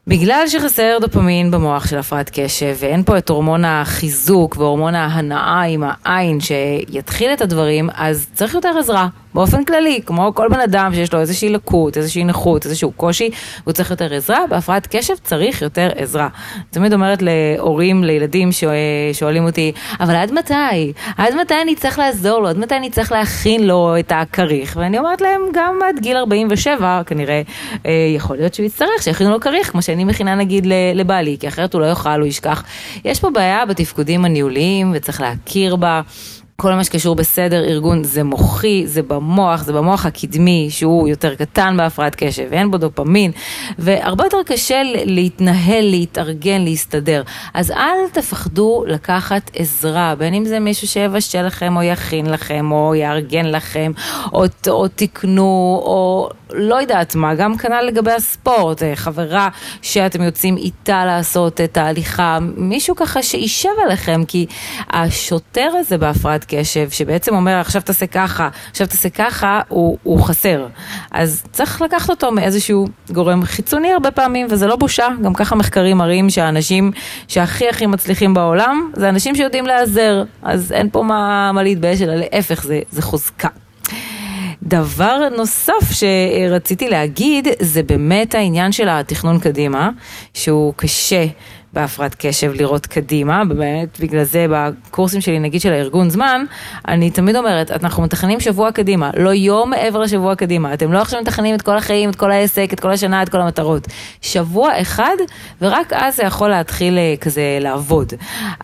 בגלל 0.07 0.43
שחסר 0.47 0.97
דופמין 1.01 1.51
במוח 1.51 1.87
של 1.87 1.97
הפרעת 1.97 2.29
קשב 2.33 2.75
ואין 2.79 3.03
פה 3.03 3.17
את 3.17 3.29
הורמון 3.29 3.65
החיזוק 3.65 4.57
והורמון 4.57 4.95
ההנאה 4.95 5.61
עם 5.61 5.83
העין 5.85 6.39
שיתחיל 6.39 7.33
את 7.33 7.41
הדברים, 7.41 7.89
אז 7.93 8.27
צריך 8.33 8.53
יותר 8.53 8.73
עזרה. 8.79 9.07
באופן 9.33 9.63
כללי, 9.63 10.01
כמו 10.05 10.31
כל 10.35 10.47
בן 10.49 10.59
אדם 10.59 10.91
שיש 10.93 11.13
לו 11.13 11.19
איזושהי 11.19 11.49
לקות, 11.49 11.97
איזושהי 11.97 12.23
נכות, 12.23 12.65
איזשהו 12.65 12.91
קושי, 12.91 13.29
הוא 13.63 13.73
צריך 13.73 13.91
יותר 13.91 14.13
עזרה, 14.13 14.39
בהפרעת 14.49 14.87
קשב 14.91 15.13
צריך 15.23 15.61
יותר 15.61 15.89
עזרה. 15.95 16.27
תמיד 16.69 16.93
אומרת 16.93 17.19
להורים, 17.21 18.03
לילדים 18.03 18.49
שואלים 19.13 19.45
אותי, 19.45 19.71
אבל 19.99 20.15
עד 20.15 20.31
מתי? 20.31 20.93
עד 21.17 21.33
מתי 21.41 21.53
אני 21.61 21.75
צריך 21.75 21.99
לעזור 21.99 22.39
לו? 22.39 22.47
עד 22.47 22.57
מתי 22.57 22.75
אני 22.75 22.89
צריך 22.89 23.11
להכין 23.11 23.67
לו 23.67 23.95
את 23.99 24.11
הכריך? 24.15 24.77
ואני 24.79 24.99
אומרת 24.99 25.21
להם, 25.21 25.41
גם 25.53 25.79
עד 25.89 25.99
גיל 25.99 26.17
47, 26.17 27.01
כנראה, 27.05 27.41
אה, 27.85 27.91
יכול 28.15 28.37
להיות 28.37 28.53
שהוא 28.53 28.65
יצטרך 28.65 29.03
שיכינו 29.03 29.29
לו 29.29 29.39
כריך, 29.39 29.71
כמו 29.71 29.81
שאני 29.81 30.03
מכינה 30.03 30.35
נגיד 30.35 30.67
לבעלי, 30.95 31.37
כי 31.39 31.47
אחרת 31.47 31.73
הוא 31.73 31.81
לא 31.81 31.85
יאכל, 31.85 32.19
הוא 32.19 32.27
ישכח. 32.27 32.63
יש 33.05 33.19
פה 33.19 33.29
בעיה 33.29 33.65
בתפקודים 33.65 34.25
הניהוליים, 34.25 34.91
וצריך 34.95 35.21
להכיר 35.21 35.75
בה. 35.75 36.01
כל 36.61 36.73
מה 36.73 36.83
שקשור 36.83 37.15
בסדר 37.15 37.63
ארגון 37.63 38.03
זה 38.03 38.23
מוחי, 38.23 38.87
זה 38.87 39.03
במוח, 39.03 39.63
זה 39.63 39.73
במוח 39.73 40.05
הקדמי 40.05 40.67
שהוא 40.69 41.07
יותר 41.07 41.35
קטן 41.35 41.77
בהפרעת 41.77 42.15
קשב, 42.15 42.53
אין 42.53 42.71
בו 42.71 42.77
דופמין, 42.77 43.31
והרבה 43.79 44.23
יותר 44.23 44.37
קשה 44.45 44.81
להתנהל, 45.05 45.89
להתארגן, 45.89 46.61
להסתדר. 46.61 47.23
אז 47.53 47.71
אל 47.71 48.09
תפחדו 48.11 48.83
לקחת 48.87 49.51
עזרה, 49.55 50.15
בין 50.17 50.33
אם 50.33 50.45
זה 50.45 50.59
מישהו 50.59 50.87
שיבשל 50.87 51.45
לכם 51.45 51.77
או 51.77 51.83
יכין 51.83 52.25
לכם 52.25 52.71
או 52.71 52.95
יארגן 52.95 53.45
לכם, 53.45 53.91
או, 54.33 54.45
או 54.67 54.87
תקנו, 54.87 55.81
או 55.85 56.29
לא 56.53 56.75
יודעת 56.75 57.15
מה, 57.15 57.35
גם 57.35 57.57
כנ"ל 57.57 57.81
לגבי 57.81 58.11
הספורט, 58.11 58.83
אה, 58.83 58.95
חברה 58.95 59.49
שאתם 59.81 60.21
יוצאים 60.21 60.57
איתה 60.57 61.05
לעשות 61.05 61.61
את 61.61 61.77
ההליכה, 61.77 62.37
מישהו 62.41 62.95
ככה 62.95 63.23
שישב 63.23 63.69
עליכם, 63.85 64.25
כי 64.27 64.45
השוטר 64.89 65.69
הזה 65.79 65.97
בהפרעת 65.97 66.46
קשב, 66.47 66.89
שבעצם 66.89 67.35
אומר 67.35 67.55
עכשיו 67.55 67.81
תעשה 67.81 68.07
ככה, 68.07 68.49
עכשיו 68.71 68.87
תעשה 68.87 69.09
ככה, 69.09 69.61
הוא, 69.67 69.97
הוא 70.03 70.21
חסר. 70.21 70.67
אז 71.11 71.43
צריך 71.51 71.81
לקחת 71.81 72.09
אותו 72.09 72.31
מאיזשהו 72.31 72.87
גורם 73.11 73.45
חיצוני 73.45 73.93
הרבה 73.93 74.11
פעמים, 74.11 74.47
וזה 74.49 74.67
לא 74.67 74.75
בושה, 74.75 75.07
גם 75.23 75.33
ככה 75.33 75.55
מחקרים 75.55 75.97
מראים 75.97 76.29
שהאנשים 76.29 76.91
שהכי 77.27 77.69
הכי 77.69 77.85
מצליחים 77.85 78.33
בעולם, 78.33 78.91
זה 78.95 79.09
אנשים 79.09 79.35
שיודעים 79.35 79.65
להיעזר, 79.65 80.23
אז 80.43 80.71
אין 80.71 80.89
פה 80.89 81.03
מה, 81.03 81.51
מה 81.51 81.63
להתבייש, 81.63 82.01
אלא 82.01 82.15
להפך, 82.15 82.63
זה, 82.63 82.79
זה 82.91 83.01
חוזקה. 83.01 83.47
דבר 84.63 85.29
נוסף 85.37 85.91
שרציתי 85.91 86.89
להגיד, 86.89 87.47
זה 87.59 87.83
באמת 87.83 88.35
העניין 88.35 88.71
של 88.71 88.89
התכנון 88.89 89.39
קדימה, 89.39 89.89
שהוא 90.33 90.73
קשה. 90.75 91.25
בהפרעת 91.77 92.15
קשב 92.19 92.51
לראות 92.55 92.85
קדימה, 92.85 93.45
באמת 93.45 93.99
בגלל 93.99 94.23
זה 94.23 94.45
בקורסים 94.49 95.21
שלי 95.21 95.39
נגיד 95.39 95.61
של 95.61 95.73
הארגון 95.73 96.09
זמן, 96.09 96.43
אני 96.87 97.11
תמיד 97.11 97.35
אומרת, 97.35 97.71
אנחנו 97.71 98.03
מתכננים 98.03 98.39
שבוע 98.39 98.71
קדימה, 98.71 99.11
לא 99.17 99.29
יום 99.29 99.69
מעבר 99.69 99.99
לשבוע 99.99 100.35
קדימה, 100.35 100.73
אתם 100.73 100.93
לא 100.93 101.01
עכשיו 101.01 101.21
מתכננים 101.21 101.55
את 101.55 101.61
כל 101.61 101.77
החיים, 101.77 102.09
את 102.09 102.15
כל 102.15 102.31
העסק, 102.31 102.69
את 102.73 102.79
כל 102.79 102.91
השנה, 102.91 103.23
את 103.23 103.29
כל 103.29 103.41
המטרות, 103.41 103.87
שבוע 104.21 104.81
אחד 104.81 105.15
ורק 105.61 105.93
אז 105.93 106.15
זה 106.15 106.23
יכול 106.23 106.49
להתחיל 106.49 106.97
אה, 106.97 107.13
כזה 107.21 107.57
לעבוד. 107.61 108.13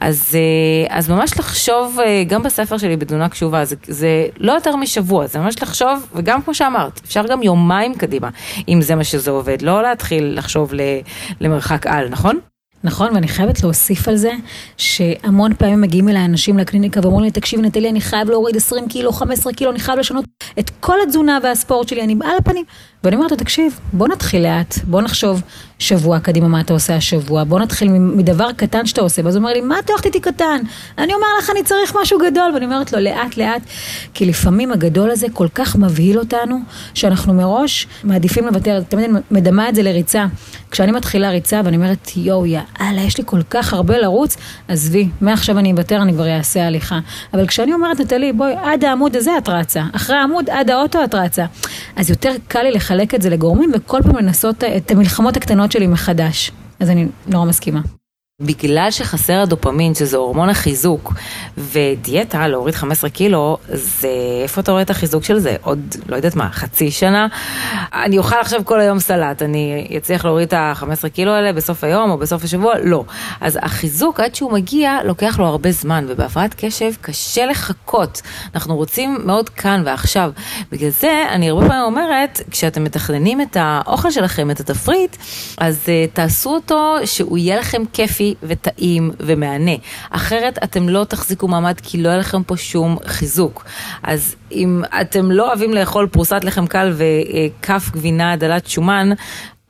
אז, 0.01 0.35
אה, 0.35 0.97
אז 0.97 1.09
ממש 1.09 1.39
לחשוב, 1.39 1.99
אה, 2.05 2.23
גם 2.27 2.43
בספר 2.43 2.77
שלי 2.77 2.97
בתלונה 2.97 3.29
קשובה, 3.29 3.65
זה, 3.65 3.75
זה 3.87 4.25
לא 4.37 4.51
יותר 4.51 4.75
משבוע, 4.75 5.27
זה 5.27 5.39
ממש 5.39 5.61
לחשוב, 5.61 6.07
וגם 6.15 6.41
כמו 6.41 6.53
שאמרת, 6.53 7.01
אפשר 7.05 7.23
גם 7.27 7.43
יומיים 7.43 7.95
קדימה, 7.95 8.29
אם 8.67 8.81
זה 8.81 8.95
מה 8.95 9.03
שזה 9.03 9.31
עובד, 9.31 9.61
לא 9.61 9.83
להתחיל 9.83 10.37
לחשוב 10.37 10.71
למרחק 11.41 11.87
על, 11.87 12.09
נכון? 12.09 12.39
נכון, 12.83 13.15
ואני 13.15 13.27
חייבת 13.27 13.63
להוסיף 13.63 14.07
על 14.07 14.15
זה, 14.15 14.31
שהמון 14.77 15.53
פעמים 15.53 15.81
מגיעים 15.81 16.09
אליי 16.09 16.25
אנשים 16.25 16.57
לקליניקה 16.57 16.99
ואומרים 17.03 17.23
לי, 17.25 17.31
תקשיבי 17.31 17.61
נטלי, 17.61 17.89
אני 17.89 18.01
חייב 18.01 18.29
להוריד 18.29 18.55
20 18.55 18.87
קילו, 18.87 19.13
15 19.13 19.53
קילו, 19.53 19.71
אני 19.71 19.79
חייב 19.79 19.99
לשנות 19.99 20.25
את 20.59 20.71
כל 20.79 20.97
התזונה 21.03 21.39
והספורט 21.43 21.87
שלי, 21.87 22.01
אני 22.03 22.15
על 22.23 22.37
הפנים. 22.39 22.65
ואני 23.03 23.15
אומרת 23.15 23.31
לו, 23.31 23.37
תקשיב, 23.37 23.79
בוא 23.93 24.07
נתחיל 24.07 24.43
לאט, 24.43 24.77
בוא 24.83 25.01
נחשוב 25.01 25.41
שבוע 25.79 26.19
קדימה 26.19 26.47
מה 26.47 26.61
אתה 26.61 26.73
עושה 26.73 26.95
השבוע, 26.95 27.43
בוא 27.43 27.59
נתחיל 27.59 27.89
מדבר 27.89 28.51
קטן 28.51 28.85
שאתה 28.85 29.01
עושה, 29.01 29.21
ואז 29.25 29.35
הוא 29.35 29.41
אומר 29.41 29.53
לי, 29.53 29.61
מה 29.61 29.79
אתה 29.79 29.93
הולכת 29.93 30.05
איתי 30.05 30.19
קטן? 30.19 30.61
אני 30.97 31.13
אומר 31.13 31.27
לך, 31.39 31.49
אני 31.49 31.63
צריך 31.63 31.95
משהו 32.01 32.19
גדול, 32.19 32.51
ואני 32.53 32.65
אומרת 32.65 32.93
לו, 32.93 32.99
לאט 32.99 33.37
לאט, 33.37 33.61
כי 34.13 34.25
לפעמים 34.25 34.71
הגדול 34.71 35.11
הזה 35.11 35.27
כל 35.33 35.47
כך 35.55 35.75
מבהיל 35.75 36.19
אותנו, 36.19 36.59
שאנחנו 36.93 37.33
מראש 37.33 37.87
מעדיפים 38.03 38.45
לוותר, 38.45 38.81
תמיד 38.89 39.09
אני 39.09 39.19
מדמה 39.31 39.69
את 39.69 39.75
זה 39.75 39.83
לריצה. 39.83 40.25
כשאני 40.71 40.91
מתחילה 40.91 41.29
ריצה 41.29 41.61
ואני 41.65 41.77
אומרת, 41.77 42.11
יואו, 42.15 42.45
יאללה, 42.45 43.01
יש 43.01 43.17
לי 43.17 43.23
כל 43.27 43.41
כך 43.49 43.73
הרבה 43.73 43.97
לרוץ, 43.97 44.37
עזבי, 44.67 45.09
מעכשיו 45.21 45.59
אני 45.59 45.71
אוותר, 45.71 46.01
אני 46.01 46.13
כבר 46.13 46.37
אעשה 46.37 46.67
הליכה. 46.67 46.99
אבל 47.33 47.47
כשאני 47.47 47.73
אומרת, 47.73 47.99
נטלי, 47.99 48.33
בואי, 48.33 48.53
עד 48.63 48.83
העמוד 48.83 49.15
הזה 49.15 49.31
את 49.37 49.49
רצה, 49.49 49.83
אחרי 49.93 50.15
העמוד, 50.15 50.49
עד 50.49 50.69
האוטו 50.69 51.03
את 51.03 51.15
רצה. 51.15 51.45
אז 51.95 52.09
יותר 52.09 52.31
קל 52.47 52.63
לי 52.63 52.71
לך 52.71 52.92
לחלק 52.93 53.15
את 53.15 53.21
זה 53.21 53.29
לגורמים 53.29 53.71
וכל 53.73 53.99
פעם 54.03 54.15
לנסות 54.15 54.63
את 54.63 54.91
המלחמות 54.91 55.37
הקטנות 55.37 55.71
שלי 55.71 55.87
מחדש. 55.87 56.51
אז 56.79 56.89
אני 56.89 57.07
נורא 57.27 57.45
מסכימה. 57.45 57.81
בגלל 58.41 58.87
שחסר 58.91 59.39
הדופמין, 59.39 59.95
שזה 59.95 60.17
הורמון 60.17 60.49
החיזוק, 60.49 61.13
ודיאטה, 61.57 62.47
להוריד 62.47 62.75
15 62.75 63.09
קילו, 63.09 63.57
זה, 63.69 64.07
איפה 64.43 64.61
אתה 64.61 64.71
רואה 64.71 64.81
את 64.81 64.89
החיזוק 64.89 65.23
של 65.23 65.39
זה? 65.39 65.55
עוד, 65.61 65.95
לא 66.09 66.15
יודעת 66.15 66.35
מה, 66.35 66.49
חצי 66.51 66.91
שנה? 66.91 67.27
אני 67.93 68.17
אוכל 68.17 68.35
עכשיו 68.35 68.65
כל 68.65 68.79
היום 68.79 68.99
סלט, 68.99 69.41
אני 69.41 69.87
אצליח 69.97 70.25
להוריד 70.25 70.47
את 70.47 70.53
ה-15 70.53 71.09
קילו 71.09 71.31
האלה 71.31 71.53
בסוף 71.53 71.83
היום 71.83 72.11
או 72.11 72.17
בסוף 72.17 72.43
השבוע? 72.43 72.73
לא. 72.83 73.03
אז 73.41 73.59
החיזוק, 73.61 74.19
עד 74.19 74.35
שהוא 74.35 74.51
מגיע, 74.51 74.97
לוקח 75.05 75.39
לו 75.39 75.45
הרבה 75.45 75.71
זמן, 75.71 76.05
ובהפרעת 76.07 76.53
קשב 76.57 76.91
קשה 77.01 77.45
לחכות. 77.45 78.21
אנחנו 78.55 78.75
רוצים 78.75 79.17
מאוד 79.25 79.49
כאן 79.49 79.81
ועכשיו. 79.85 80.31
בגלל 80.71 80.89
זה, 80.89 81.25
אני 81.29 81.49
הרבה 81.49 81.67
פעמים 81.67 81.83
אומרת, 81.83 82.41
כשאתם 82.51 82.83
מתכננים 82.83 83.41
את 83.41 83.57
האוכל 83.59 84.11
שלכם, 84.11 84.51
את 84.51 84.59
התפריט, 84.59 85.15
אז 85.57 85.79
uh, 85.85 86.15
תעשו 86.15 86.49
אותו 86.49 86.95
שהוא 87.05 87.37
יהיה 87.37 87.59
לכם 87.59 87.83
כיפי. 87.93 88.22
וטעים 88.43 89.11
ומהנה. 89.19 89.75
אחרת 90.09 90.59
אתם 90.63 90.89
לא 90.89 91.03
תחזיקו 91.03 91.47
מעמד 91.47 91.79
כי 91.83 92.01
לא 92.01 92.09
יהיה 92.09 92.17
לכם 92.17 92.43
פה 92.43 92.57
שום 92.57 92.97
חיזוק. 93.05 93.65
אז 94.03 94.35
אם 94.51 94.81
אתם 95.01 95.31
לא 95.31 95.47
אוהבים 95.47 95.73
לאכול 95.73 96.07
פרוסת 96.07 96.43
לחם 96.43 96.67
קל 96.67 96.93
וכף 96.97 97.89
גבינה 97.93 98.35
דלת 98.35 98.67
שומן, 98.67 99.09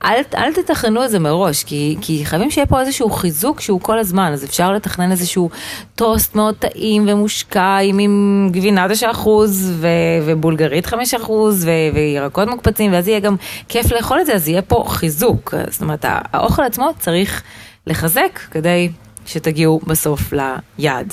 אל, 0.04 0.22
אל 0.36 0.52
תתכננו 0.52 1.04
את 1.04 1.10
זה 1.10 1.18
מראש, 1.18 1.64
כי, 1.64 1.96
כי 2.00 2.24
חייבים 2.24 2.50
שיהיה 2.50 2.66
פה 2.66 2.80
איזשהו 2.80 3.10
חיזוק 3.10 3.60
שהוא 3.60 3.80
כל 3.80 3.98
הזמן, 3.98 4.32
אז 4.32 4.44
אפשר 4.44 4.72
לתכנן 4.72 5.10
איזשהו 5.10 5.50
טוסט 5.94 6.34
מאוד 6.34 6.54
טעים 6.54 7.04
ומושקע 7.08 7.78
עם, 7.78 7.98
עם 7.98 8.48
גבינה 8.52 8.86
9% 9.24 9.28
ו, 9.58 9.88
ובולגרית 10.24 10.86
5% 10.86 10.94
ו, 11.30 11.70
וירקות 11.94 12.48
מוקפצים, 12.48 12.92
ואז 12.92 13.08
יהיה 13.08 13.20
גם 13.20 13.36
כיף 13.68 13.92
לאכול 13.92 14.20
את 14.20 14.26
זה, 14.26 14.34
אז 14.34 14.48
יהיה 14.48 14.62
פה 14.62 14.84
חיזוק. 14.88 15.54
זאת 15.70 15.82
אומרת, 15.82 16.04
האוכל 16.08 16.62
עצמו 16.62 16.90
צריך 16.98 17.42
לחזק 17.86 18.40
כדי 18.50 18.88
שתגיעו 19.26 19.80
בסוף 19.86 20.32
ליעד. 20.78 21.12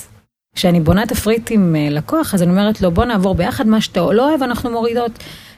כשאני 0.56 0.80
בונה 0.80 1.06
תפריט 1.06 1.52
עם 1.52 1.76
אה, 1.76 1.88
לקוח, 1.90 2.34
אז 2.34 2.44
אני 2.44 2.52
אומרת 2.52 2.82
לו, 2.82 2.92
בוא 2.92 3.06
נעבור 3.06 3.36
ביחד, 3.36 3.68
מה 3.68 3.82
שאתה 3.82 4.00
לא 4.00 4.30
אוהב, 4.30 4.44
אנחנו 4.44 4.72
מורידות. 4.72 5.12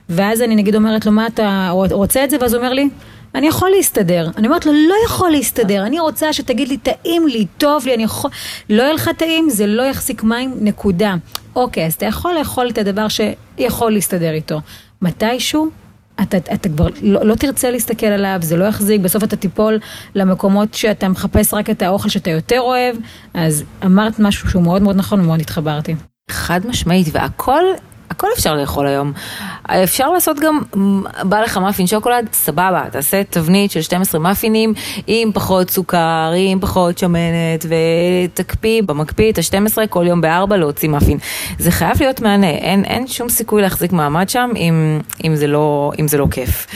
ואז 0.10 0.41
אני 0.41 0.56
נגיד 0.56 0.76
אומרת 0.76 1.06
לו, 1.06 1.12
מה 1.12 1.28
אתה 1.28 1.69
רוצה 1.71 2.23
את 2.23 2.30
זה? 2.30 2.38
ואז 2.41 2.54
הוא 2.54 2.62
אומר 2.62 2.73
לי, 2.73 2.89
אני 3.36 3.47
יכול 3.47 3.69
להסתדר. 3.69 4.30
אני 4.38 4.47
אומרת 4.47 4.65
לו, 4.65 4.71
לא 4.73 4.95
יכול 5.06 5.32
להסתדר, 5.32 5.86
אני 5.86 5.99
רוצה 5.99 6.34
שתגיד 6.34 6.67
לי, 6.67 6.78
טעים 6.78 7.28
לי, 7.28 7.45
טוב 7.58 7.86
לי, 7.86 7.93
אני 7.93 8.04
יכול... 8.04 8.32
לא 8.69 8.84
יהיה 8.84 8.93
לך 8.93 9.10
טעים, 9.17 9.49
זה 9.49 9.67
לא 9.67 9.84
יחזיק 9.84 10.23
מים, 10.23 10.54
נקודה. 10.62 11.15
אוקיי, 11.56 11.86
אז 11.86 11.93
אתה 11.93 12.06
יכול 12.06 12.34
לאכול 12.34 12.69
את 12.69 12.78
הדבר 12.78 13.08
שיכול 13.08 13.91
להסתדר 13.91 14.34
איתו. 14.34 14.62
מתישהו 15.02 15.69
אתה, 16.21 16.38
אתה 16.38 16.69
כבר 16.69 16.88
לא, 17.02 17.26
לא 17.26 17.36
תרצה 17.36 17.71
להסתכל 17.71 18.06
עליו, 18.06 18.38
זה 18.41 18.58
לא 18.58 18.65
יחזיק, 18.65 19.02
בסוף 19.02 19.23
אתה 19.23 19.36
תיפול 19.36 19.80
למקומות 20.15 20.73
שאתה 20.73 21.10
מחפש 21.10 21.54
רק 21.54 21.69
את 21.69 21.82
האוכל 21.82 22.10
שאתה 22.10 22.30
יותר 22.30 22.60
אוהב, 22.60 22.95
אז 23.34 23.63
אמרת 23.86 24.19
משהו 24.19 24.49
שהוא 24.49 24.63
מאוד 24.63 24.82
מאוד 24.82 24.95
נכון 24.95 25.19
ומאוד 25.19 25.41
התחברתי. 25.41 25.95
חד 26.32 26.62
משמעית, 26.67 27.08
והכל 27.12 27.63
הכל 28.13 28.28
אפשר 28.38 28.56
לאכול 28.56 28.88
היום. 28.88 29.13
אפשר 29.84 30.10
לעשות 30.10 30.39
גם, 30.39 30.62
בא 31.23 31.41
לך 31.41 31.58
מאפין 31.58 31.88
שוקולד, 31.88 32.28
סבבה, 32.34 32.84
תעשה 32.91 33.23
תבנית 33.30 33.71
של 33.71 33.82
12 33.82 34.21
מאפינים 34.21 34.73
עם 35.08 35.32
פחות 35.34 35.69
סוכר, 35.69 36.32
עם 36.38 36.60
פחות 36.60 36.97
שמנת, 36.97 37.65
ותקפיא 37.65 38.82
במקפיא 38.82 39.32
את 39.32 39.38
ה-12 39.38 39.88
כל 39.89 40.06
יום 40.08 40.21
בארבע 40.21 40.58
להוציא 40.58 40.89
מאפין. 40.89 41.17
זה 41.60 41.71
חייב 41.71 41.97
להיות 41.99 42.21
מהנה, 42.21 42.49
אין, 42.49 42.86
אין 42.86 43.08
שום 43.08 43.30
סיכוי 43.30 43.62
להחזיק 43.62 43.91
מעמד 43.91 44.30
שם 44.30 44.49
אם, 44.56 44.99
אם, 45.23 45.36
זה 45.36 45.47
לא, 45.47 45.91
אם 45.99 46.08
זה 46.08 46.17
לא 46.17 46.28
כיף. 46.32 46.67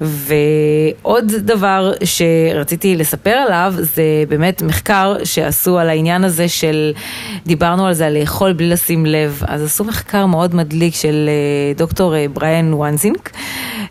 ועוד 0.00 1.32
דבר 1.38 1.92
שרציתי 2.04 2.96
לספר 2.96 3.30
עליו, 3.30 3.74
זה 3.76 4.02
באמת 4.28 4.62
מחקר 4.62 5.16
שעשו 5.24 5.78
על 5.78 5.88
העניין 5.88 6.24
הזה 6.24 6.48
של, 6.48 6.92
דיברנו 7.46 7.86
על 7.86 7.94
זה, 7.94 8.06
על 8.06 8.18
לאכול 8.18 8.52
בלי 8.52 8.68
לשים 8.68 9.06
לב. 9.06 9.42
אז 9.46 9.62
עשו 9.62 9.84
מחקר 9.84 10.26
מאוד 10.26 10.54
מדליק 10.54 10.94
של 10.94 11.28
אה, 11.28 11.72
דוקטור 11.76 12.16
אה, 12.16 12.26
בריאן 12.32 12.74
וואנזינק, 12.74 13.30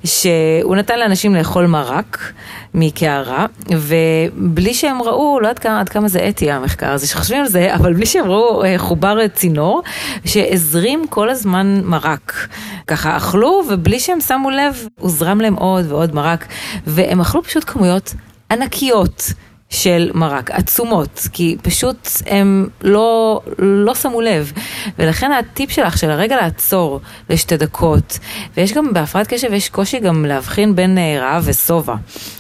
שהוא 0.05 0.75
נתן 0.75 0.99
לאנשים 0.99 1.35
לאכול 1.35 1.65
מרק 1.65 2.33
מקערה, 2.73 3.45
ובלי 3.69 4.73
שהם 4.73 5.01
ראו, 5.01 5.39
לא 5.39 5.47
יודעת 5.47 5.59
כמה, 5.59 5.79
עד 5.79 5.89
כמה 5.89 6.07
זה 6.07 6.29
אתי 6.29 6.51
המחקר 6.51 6.91
הזה 6.91 7.07
שחושבים 7.07 7.39
על 7.41 7.47
זה, 7.47 7.75
אבל 7.75 7.93
בלי 7.93 8.05
שהם 8.05 8.25
ראו, 8.25 8.63
אה, 8.63 8.77
חובר 8.77 9.27
צינור 9.27 9.81
שהזרים 10.25 11.05
כל 11.09 11.29
הזמן 11.29 11.81
מרק. 11.83 12.47
ככה 12.87 13.17
אכלו, 13.17 13.63
ובלי 13.69 13.99
שהם 13.99 14.21
שמו 14.21 14.49
לב, 14.49 14.87
הוזרם 14.99 15.41
להם 15.41 15.55
עוד 15.55 15.91
ועוד 15.91 16.15
מרק, 16.15 16.45
והם 16.87 17.21
אכלו 17.21 17.43
פשוט 17.43 17.63
כמויות 17.67 18.13
ענקיות. 18.51 19.33
של 19.73 20.11
מרק, 20.13 20.51
עצומות, 20.51 21.27
כי 21.33 21.57
פשוט 21.61 22.07
הם 22.25 22.67
לא, 22.81 23.41
לא 23.59 23.95
שמו 23.95 24.21
לב. 24.21 24.51
ולכן 24.99 25.31
הטיפ 25.31 25.71
שלך 25.71 25.97
של 25.97 26.11
הרגע 26.11 26.35
לעצור 26.35 26.99
לשתי 27.29 27.57
דקות, 27.57 28.19
ויש 28.57 28.73
גם 28.73 28.93
בהפרעת 28.93 29.27
קשב, 29.27 29.53
יש 29.53 29.69
קושי 29.69 29.99
גם 29.99 30.25
להבחין 30.25 30.75
בין 30.75 30.97
אה, 30.97 31.17
רעב 31.19 31.43
ושובע. 31.45 31.95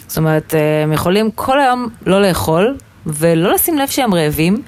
זאת 0.07 0.17
אומרת, 0.17 0.55
אה, 0.55 0.83
הם 0.83 0.93
יכולים 0.93 1.31
כל 1.31 1.59
היום 1.59 1.89
לא 2.05 2.21
לאכול, 2.21 2.77
ולא 3.05 3.53
לשים 3.53 3.77
לב 3.77 3.87
שהם 3.87 4.13
רעבים, 4.13 4.61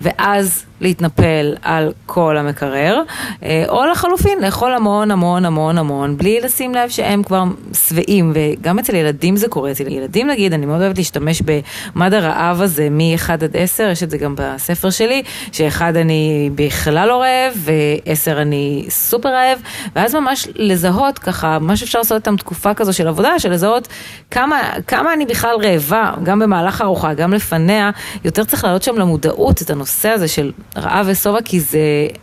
ואז 0.00 0.64
להתנפל 0.82 1.54
על 1.62 1.92
כל 2.06 2.36
המקרר, 2.36 3.02
אה, 3.42 3.64
או 3.68 3.86
לחלופין, 3.86 4.38
לאכול 4.40 4.72
המון 4.72 5.10
המון 5.10 5.44
המון 5.44 5.78
המון, 5.78 6.16
בלי 6.16 6.40
לשים 6.40 6.74
לב 6.74 6.88
שהם 6.88 7.22
כבר 7.22 7.44
שבעים, 7.72 8.32
וגם 8.34 8.78
אצל 8.78 8.94
ילדים 8.94 9.36
זה 9.36 9.48
קורה, 9.48 9.70
אצל 9.70 9.88
ילדים 9.88 10.28
נגיד, 10.28 10.52
אני 10.52 10.66
מאוד 10.66 10.80
אוהבת 10.80 10.98
להשתמש 10.98 11.42
במד 11.42 12.14
הרעב 12.14 12.60
הזה 12.60 12.88
מ-1 12.90 13.32
עד 13.32 13.56
10, 13.56 13.88
יש 13.92 14.02
את 14.02 14.10
זה 14.10 14.18
גם 14.18 14.34
בספר 14.38 14.90
שלי, 14.90 15.22
ש-1 15.52 15.80
אני 15.80 16.50
בכלל 16.54 17.08
לא 17.08 17.20
רעב, 17.22 17.52
ו-10 17.56 18.42
אני 18.42 18.84
סופר 18.88 19.28
רעב, 19.28 19.58
ואז 19.96 20.14
ממש 20.14 20.48
לזהות 20.54 21.18
ככה, 21.18 21.58
מה 21.58 21.76
שאפשר 21.76 21.98
לעשות 21.98 22.16
איתם 22.16 22.36
תקופה 22.36 22.74
כזו 22.74 22.92
של 22.92 23.08
עבודה, 23.08 23.38
של 23.38 23.52
לזהות 23.52 23.88
כמה, 24.30 24.60
כמה 24.86 25.12
אני 25.12 25.26
בכלל 25.26 25.56
רעבה, 25.62 26.12
גם 26.22 26.38
במהלך 26.38 26.80
הארוחה, 26.80 27.14
גם 27.14 27.32
לפניה, 27.32 27.90
יותר 28.24 28.44
צריך 28.44 28.64
להעלות 28.64 28.82
שם 28.82 28.96
למודעות 28.96 29.62
את 29.62 29.70
הנושא 29.70 30.08
הזה 30.08 30.28
של 30.28 30.52
רעב 30.76 31.06
ושובע, 31.08 31.42
כי 31.44 31.60
זה 31.60 31.78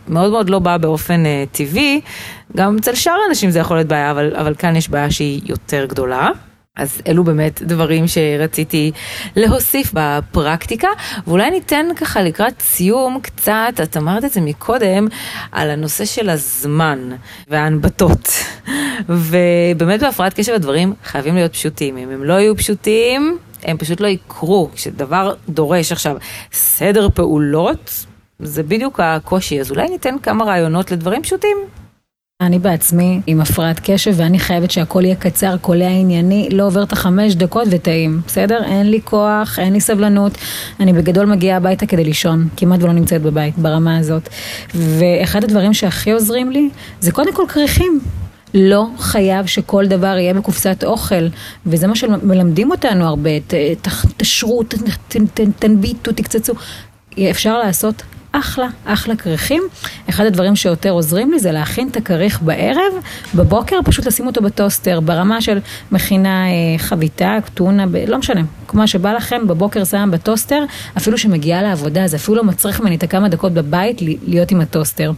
מאוד 0.08 0.30
מאוד 0.30 0.50
לא 0.50 0.58
בא 0.58 0.76
באופן 0.76 1.22
uh, 1.24 1.56
טבעי. 1.56 2.00
גם 2.56 2.76
אצל 2.76 2.94
שאר 2.94 3.16
האנשים 3.26 3.50
זה 3.50 3.58
יכול 3.58 3.76
להיות 3.76 3.88
בעיה, 3.88 4.10
אבל, 4.10 4.36
אבל 4.36 4.54
כאן 4.54 4.76
יש 4.76 4.88
בעיה 4.88 5.10
שהיא 5.10 5.40
יותר 5.44 5.86
גדולה. 5.88 6.30
אז 6.76 7.02
אלו 7.06 7.24
באמת 7.24 7.62
דברים 7.62 8.04
שרציתי 8.08 8.92
להוסיף 9.36 9.92
בפרקטיקה, 9.94 10.88
ואולי 11.26 11.50
ניתן 11.50 11.86
ככה 11.96 12.22
לקראת 12.22 12.60
סיום 12.60 13.20
קצת, 13.22 13.72
את 13.82 13.96
אמרת 13.96 14.24
את 14.24 14.32
זה 14.32 14.40
מקודם, 14.40 15.06
על 15.52 15.70
הנושא 15.70 16.04
של 16.04 16.30
הזמן 16.30 16.98
וההנבטות. 17.48 18.28
ובאמת 19.08 20.00
בהפרעת 20.00 20.34
קשב 20.34 20.52
הדברים 20.52 20.94
חייבים 21.04 21.34
להיות 21.34 21.52
פשוטים. 21.52 21.96
אם 21.96 22.10
הם 22.10 22.24
לא 22.24 22.32
יהיו 22.32 22.56
פשוטים, 22.56 23.38
הם 23.62 23.76
פשוט 23.76 24.00
לא 24.00 24.06
יקרו. 24.06 24.70
כשדבר 24.74 25.34
דורש 25.48 25.92
עכשיו 25.92 26.16
סדר 26.52 27.08
פעולות, 27.14 28.06
זה 28.42 28.62
בדיוק 28.62 29.00
הקושי, 29.00 29.60
אז 29.60 29.70
אולי 29.70 29.88
ניתן 29.88 30.14
כמה 30.22 30.44
רעיונות 30.44 30.90
לדברים 30.90 31.22
פשוטים. 31.22 31.56
אני 32.40 32.58
בעצמי 32.58 33.20
עם 33.26 33.40
הפרעת 33.40 33.80
קשב 33.84 34.12
ואני 34.16 34.38
חייבת 34.38 34.70
שהכל 34.70 35.04
יהיה 35.04 35.14
קצר, 35.14 35.56
קולע 35.56 35.88
ענייני, 35.88 36.48
לא 36.52 36.66
עובר 36.66 36.82
את 36.82 36.92
החמש 36.92 37.34
דקות 37.34 37.68
וטעים, 37.70 38.20
בסדר? 38.26 38.64
אין 38.64 38.90
לי 38.90 39.00
כוח, 39.04 39.58
אין 39.58 39.72
לי 39.72 39.80
סבלנות, 39.80 40.32
אני 40.80 40.92
בגדול 40.92 41.26
מגיעה 41.26 41.56
הביתה 41.56 41.86
כדי 41.86 42.04
לישון, 42.04 42.48
כמעט 42.56 42.82
ולא 42.82 42.92
נמצאת 42.92 43.22
בבית 43.22 43.58
ברמה 43.58 43.98
הזאת. 43.98 44.28
ואחד 44.74 45.44
הדברים 45.44 45.74
שהכי 45.74 46.10
עוזרים 46.10 46.50
לי 46.50 46.68
זה 47.00 47.12
קודם 47.12 47.34
כל 47.34 47.44
כריכים. 47.48 48.00
לא 48.54 48.86
חייב 48.98 49.46
שכל 49.46 49.86
דבר 49.86 50.18
יהיה 50.18 50.34
בקופסת 50.34 50.84
אוכל, 50.84 51.26
וזה 51.66 51.86
מה 51.86 51.96
שמלמדים 51.96 52.70
אותנו 52.70 53.06
הרבה, 53.06 53.30
תשרו, 54.16 54.62
תנביטו, 55.58 56.12
תקצצו. 56.12 56.52
אפשר 57.30 57.58
לעשות 57.58 58.02
אחלה, 58.32 58.66
אחלה 58.84 59.16
כריכים. 59.16 59.62
אחד 60.10 60.24
הדברים 60.24 60.56
שיותר 60.56 60.90
עוזרים 60.90 61.30
לי 61.30 61.38
זה 61.38 61.52
להכין 61.52 61.88
את 61.88 61.96
הכריך 61.96 62.42
בערב, 62.42 62.92
בבוקר 63.34 63.76
פשוט 63.84 64.06
לשים 64.06 64.26
אותו 64.26 64.42
בטוסטר, 64.42 65.00
ברמה 65.00 65.40
של 65.40 65.58
מכינה 65.92 66.46
אה, 66.46 66.78
חביתה, 66.78 67.38
טונה, 67.54 67.86
ב... 67.86 67.96
לא 67.96 68.18
משנה, 68.18 68.40
כמו 68.68 68.88
שבא 68.88 69.12
לכם, 69.12 69.46
בבוקר 69.46 69.84
שם 69.84 70.08
בטוסטר, 70.12 70.64
אפילו 70.96 71.18
שמגיעה 71.18 71.62
לעבודה, 71.62 72.06
זה 72.06 72.16
אפילו 72.16 72.36
לא 72.36 72.44
מצריך 72.44 72.80
ממני 72.80 72.96
את 72.96 73.02
הכמה 73.02 73.28
דקות 73.28 73.52
בבית 73.52 74.02
להיות 74.02 74.50
עם 74.50 74.60
הטוסטר. 74.60 75.12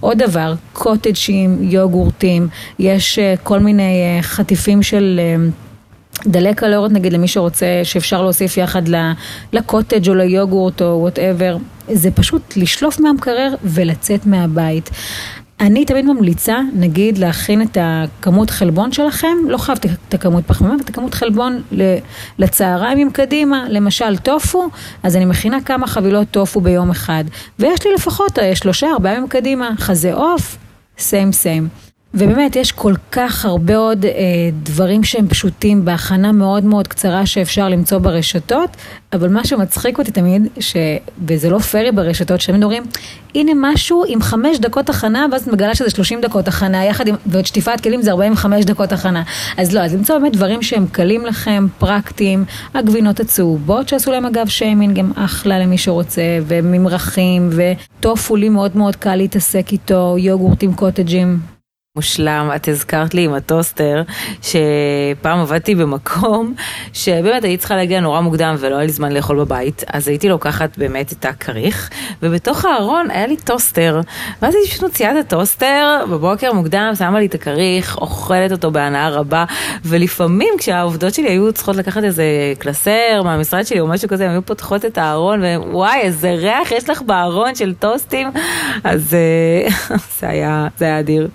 עוד 0.00 0.18
דבר, 0.18 0.54
קוטג'ים, 0.72 1.58
יוגורטים, 1.60 2.48
יש 2.78 3.18
אה, 3.18 3.34
כל 3.42 3.60
מיני 3.60 3.82
אה, 3.82 4.22
חטיפים 4.22 4.82
של... 4.82 5.20
אה, 5.22 5.67
דלי 6.26 6.54
קלוריות 6.54 6.92
נגיד 6.92 7.12
למי 7.12 7.28
שרוצה, 7.28 7.80
שאפשר 7.82 8.22
להוסיף 8.22 8.56
יחד 8.56 8.82
לקוטג' 9.52 10.08
או 10.08 10.14
ליוגורט 10.14 10.82
או 10.82 10.98
whatever, 11.00 11.56
זה 11.92 12.10
פשוט 12.10 12.56
לשלוף 12.56 13.00
מהמקרר 13.00 13.54
ולצאת 13.64 14.26
מהבית. 14.26 14.90
אני 15.60 15.84
תמיד 15.84 16.04
ממליצה, 16.04 16.58
נגיד, 16.74 17.18
להכין 17.18 17.62
את 17.62 17.78
הכמות 17.80 18.50
חלבון 18.50 18.92
שלכם, 18.92 19.36
לא 19.48 19.58
חייב 19.58 19.78
את 20.08 20.14
הכמות 20.14 20.44
פחמימה, 20.46 20.74
את 20.84 20.88
הכמות 20.88 21.14
חלבון 21.14 21.62
לצהריים 22.38 22.98
עם 22.98 23.10
קדימה, 23.10 23.64
למשל 23.68 24.16
טופו, 24.16 24.68
אז 25.02 25.16
אני 25.16 25.24
מכינה 25.24 25.60
כמה 25.60 25.86
חבילות 25.86 26.28
טופו 26.30 26.60
ביום 26.60 26.90
אחד, 26.90 27.24
ויש 27.58 27.86
לי 27.86 27.92
לפחות 27.94 28.38
אה, 28.38 28.56
שלושה, 28.56 28.86
ארבעה 28.90 29.14
ימים 29.14 29.28
קדימה, 29.28 29.70
חזה 29.78 30.14
עוף, 30.14 30.58
סיים 30.98 31.32
סיים. 31.32 31.68
ובאמת, 32.14 32.56
יש 32.56 32.72
כל 32.72 32.94
כך 33.12 33.44
הרבה 33.44 33.76
עוד 33.76 34.04
אה, 34.04 34.10
דברים 34.62 35.04
שהם 35.04 35.28
פשוטים 35.28 35.84
בהכנה 35.84 36.32
מאוד 36.32 36.64
מאוד 36.64 36.88
קצרה 36.88 37.26
שאפשר 37.26 37.68
למצוא 37.68 37.98
ברשתות, 37.98 38.70
אבל 39.12 39.28
מה 39.28 39.44
שמצחיק 39.44 39.98
אותי 39.98 40.10
תמיד, 40.10 40.48
ש... 40.60 40.76
וזה 41.26 41.50
לא 41.50 41.58
פרי 41.58 41.92
ברשתות, 41.92 42.40
שתמיד 42.40 42.62
אומרים, 42.62 42.82
הנה 43.34 43.52
משהו 43.54 44.04
עם 44.08 44.22
חמש 44.22 44.58
דקות 44.58 44.88
הכנה, 44.90 45.26
ואז 45.32 45.42
את 45.42 45.48
מגלה 45.48 45.74
שזה 45.74 45.90
שלושים 45.90 46.20
דקות 46.20 46.48
הכנה, 46.48 46.84
יחד 46.84 47.08
עם, 47.08 47.14
ועוד 47.26 47.46
שטיפת 47.46 47.80
כלים 47.82 48.02
זה 48.02 48.10
ארבעים 48.10 48.32
וחמש 48.32 48.64
דקות 48.64 48.92
הכנה. 48.92 49.22
אז 49.56 49.74
לא, 49.74 49.80
אז 49.80 49.94
למצוא 49.94 50.18
באמת 50.18 50.32
דברים 50.32 50.62
שהם 50.62 50.86
קלים 50.92 51.26
לכם, 51.26 51.66
פרקטיים, 51.78 52.44
הגבינות 52.74 53.20
הצהובות 53.20 53.88
שעשו 53.88 54.12
להם 54.12 54.26
אגב 54.26 54.48
שיימינג, 54.48 54.98
הם 54.98 55.12
אחלה 55.16 55.58
למי 55.58 55.78
שרוצה, 55.78 56.22
וממרחים, 56.46 57.50
וטופו 57.52 58.36
לי 58.36 58.48
מאוד 58.48 58.76
מאוד 58.76 58.96
קל 58.96 59.16
להתעסק 59.16 59.72
איתו, 59.72 60.16
יוגורטים 60.18 60.74
קוטג'ים. 60.74 61.57
מושלם, 61.98 62.50
את 62.56 62.68
הזכרת 62.68 63.14
לי 63.14 63.24
עם 63.24 63.34
הטוסטר, 63.34 64.02
שפעם 64.42 65.38
עבדתי 65.38 65.74
במקום 65.74 66.54
שבאמת 66.92 67.44
הייתי 67.44 67.56
צריכה 67.56 67.76
להגיע 67.76 68.00
נורא 68.00 68.20
מוקדם 68.20 68.56
ולא 68.58 68.76
היה 68.76 68.86
לי 68.86 68.92
זמן 68.92 69.12
לאכול 69.12 69.38
בבית, 69.40 69.84
אז 69.92 70.08
הייתי 70.08 70.28
לוקחת 70.28 70.78
באמת 70.78 71.12
את 71.12 71.24
הכריך, 71.24 71.90
ובתוך 72.22 72.64
הארון 72.64 73.10
היה 73.10 73.26
לי 73.26 73.36
טוסטר, 73.36 74.00
ואז 74.42 74.54
הייתי 74.54 74.70
פשוט 74.70 74.82
מוציאה 74.82 75.10
את 75.10 75.16
הטוסטר 75.26 76.04
בבוקר 76.10 76.52
מוקדם, 76.52 76.92
שמה 76.98 77.18
לי 77.18 77.26
את 77.26 77.34
הכריך, 77.34 77.96
אוכלת 77.96 78.52
אותו 78.52 78.70
בהנאה 78.70 79.08
רבה, 79.08 79.44
ולפעמים 79.84 80.54
כשהעובדות 80.58 81.14
שלי 81.14 81.28
היו 81.28 81.52
צריכות 81.52 81.76
לקחת 81.76 82.04
איזה 82.04 82.24
קלסר 82.58 83.22
מהמשרד 83.24 83.66
שלי 83.66 83.80
או 83.80 83.86
משהו 83.86 84.08
כזה, 84.08 84.24
הן 84.24 84.30
היו 84.30 84.46
פותחות 84.46 84.84
את 84.84 84.98
הארון, 84.98 85.42
ווואי, 85.44 86.00
איזה 86.00 86.30
ריח 86.30 86.72
יש 86.72 86.90
לך 86.90 87.02
בארון 87.02 87.54
של 87.54 87.74
טוסטים, 87.74 88.30
אז 88.84 89.14
אה, 89.14 89.96
זה 90.20 90.28
היה, 90.28 90.68
זה 90.78 90.84
היה 90.84 91.00
אדיר. 91.00 91.28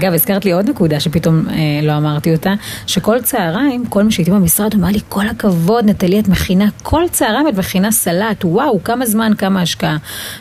אגב, 0.00 0.14
הזכרת 0.14 0.44
לי 0.44 0.52
עוד 0.52 0.70
נקודה 0.70 1.00
שפתאום 1.00 1.48
אה, 1.48 1.54
לא 1.82 1.96
אמרתי 1.96 2.32
אותה, 2.32 2.54
שכל 2.86 3.22
צהריים, 3.22 3.86
כל 3.86 4.02
מי 4.02 4.12
שהייתי 4.12 4.30
במשרד 4.30 4.74
אמר 4.74 4.88
לי, 4.88 4.98
כל 5.08 5.28
הכבוד, 5.28 5.84
נטלי, 5.84 6.20
את 6.20 6.28
מכינה, 6.28 6.68
כל 6.82 7.02
צהריים 7.10 7.48
את 7.48 7.54
מכינה 7.58 7.92
סלט, 7.92 8.44
וואו, 8.44 8.84
כמה 8.84 9.06
זמן, 9.06 9.32
כמה 9.38 9.62
השקעה. 9.62 9.96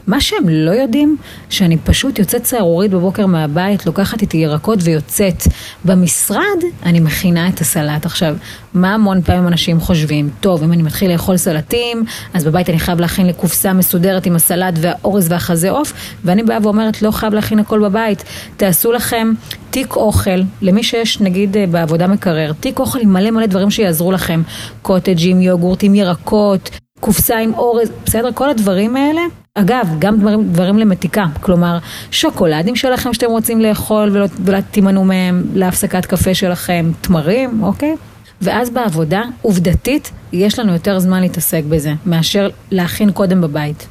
מה 0.07 0.21
שהם 0.21 0.49
לא 0.49 0.71
יודעים, 0.71 1.17
שאני 1.49 1.77
פשוט 1.77 2.19
יוצאת 2.19 2.43
צהרורית 2.43 2.91
בבוקר 2.91 3.25
מהבית, 3.25 3.85
לוקחת 3.85 4.21
איתי 4.21 4.37
ירקות 4.37 4.79
ויוצאת. 4.83 5.43
במשרד 5.85 6.59
אני 6.83 6.99
מכינה 6.99 7.47
את 7.47 7.61
הסלט. 7.61 8.05
עכשיו, 8.05 8.35
מה 8.73 8.93
המון 8.93 9.21
פעמים 9.21 9.47
אנשים 9.47 9.79
חושבים? 9.79 10.29
טוב, 10.39 10.63
אם 10.63 10.73
אני 10.73 10.83
מתחיל 10.83 11.11
לאכול 11.11 11.37
סלטים, 11.37 12.03
אז 12.33 12.45
בבית 12.45 12.69
אני 12.69 12.79
חייב 12.79 12.99
להכין 12.99 13.25
לי 13.25 13.33
קופסה 13.33 13.73
מסודרת 13.73 14.25
עם 14.25 14.35
הסלט 14.35 14.73
והאורז 14.77 15.31
והחזה 15.31 15.69
עוף, 15.69 15.93
ואני 16.25 16.43
באה 16.43 16.57
ואומרת, 16.63 17.01
לא 17.01 17.11
חייב 17.11 17.33
להכין 17.33 17.59
הכל 17.59 17.79
בבית. 17.79 18.23
תעשו 18.57 18.91
לכם 18.91 19.33
תיק 19.69 19.95
אוכל, 19.95 20.41
למי 20.61 20.83
שיש 20.83 21.21
נגיד 21.21 21.57
אה, 21.57 21.65
בעבודה 21.67 22.07
מקרר, 22.07 22.51
תיק 22.59 22.79
אוכל 22.79 22.99
עם 22.99 23.13
מלא 23.13 23.31
מלא 23.31 23.45
דברים 23.45 23.71
שיעזרו 23.71 24.11
לכם, 24.11 24.41
קוטג'ים, 24.81 25.41
יוגורטים, 25.41 25.95
ירקות, 25.95 26.69
קופסה 26.99 27.37
עם 27.37 27.53
אורז, 27.53 27.89
בסדר? 28.05 28.29
כל 28.33 28.49
הדברים 28.49 28.95
האלה. 28.95 29.21
אגב, 29.55 29.95
גם 29.99 30.19
דברים, 30.19 30.43
דברים 30.43 30.79
למתיקה, 30.79 31.25
כלומר, 31.41 31.77
שוקולדים 32.11 32.75
שלכם 32.75 33.13
שאתם 33.13 33.29
רוצים 33.29 33.61
לאכול 33.61 34.09
ולא, 34.13 34.61
תימנעו 34.71 35.05
מהם 35.05 35.43
להפסקת 35.53 36.05
קפה 36.05 36.33
שלכם, 36.33 36.91
תמרים, 37.01 37.63
אוקיי? 37.63 37.95
ואז 38.41 38.69
בעבודה, 38.69 39.21
עובדתית, 39.41 40.11
יש 40.33 40.59
לנו 40.59 40.73
יותר 40.73 40.99
זמן 40.99 41.21
להתעסק 41.21 41.63
בזה, 41.69 41.93
מאשר 42.05 42.49
להכין 42.71 43.11
קודם 43.11 43.41
בבית. 43.41 43.87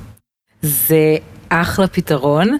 זה 0.63 1.17
אחלה 1.49 1.87
פתרון. 1.87 2.57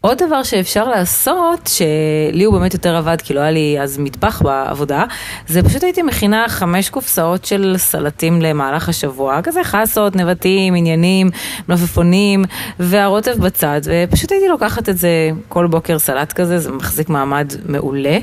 עוד 0.00 0.18
דבר 0.26 0.42
שאפשר 0.42 0.88
לעשות, 0.88 1.66
שלי 1.66 2.44
הוא 2.44 2.58
באמת 2.58 2.74
יותר 2.74 2.96
עבד 2.96 3.16
כי 3.20 3.34
לא 3.34 3.40
היה 3.40 3.50
לי 3.50 3.76
אז 3.80 3.98
מטבח 3.98 4.42
בעבודה, 4.42 5.04
זה 5.46 5.62
פשוט 5.62 5.84
הייתי 5.84 6.02
מכינה 6.02 6.44
חמש 6.48 6.90
קופסאות 6.90 7.44
של 7.44 7.74
סלטים 7.78 8.42
למהלך 8.42 8.88
השבוע, 8.88 9.42
כזה 9.42 9.64
חסות, 9.64 10.16
נבטים, 10.16 10.74
עניינים, 10.74 11.30
מלפפונים 11.68 12.44
והרוטב 12.78 13.36
בצד, 13.40 13.80
ופשוט 13.84 14.32
הייתי 14.32 14.48
לוקחת 14.48 14.88
את 14.88 14.98
זה 14.98 15.30
כל 15.48 15.66
בוקר 15.66 15.98
סלט 15.98 16.32
כזה, 16.32 16.58
זה 16.58 16.72
מחזיק 16.72 17.08
מעמד 17.08 17.52
מעולה. 17.66 18.18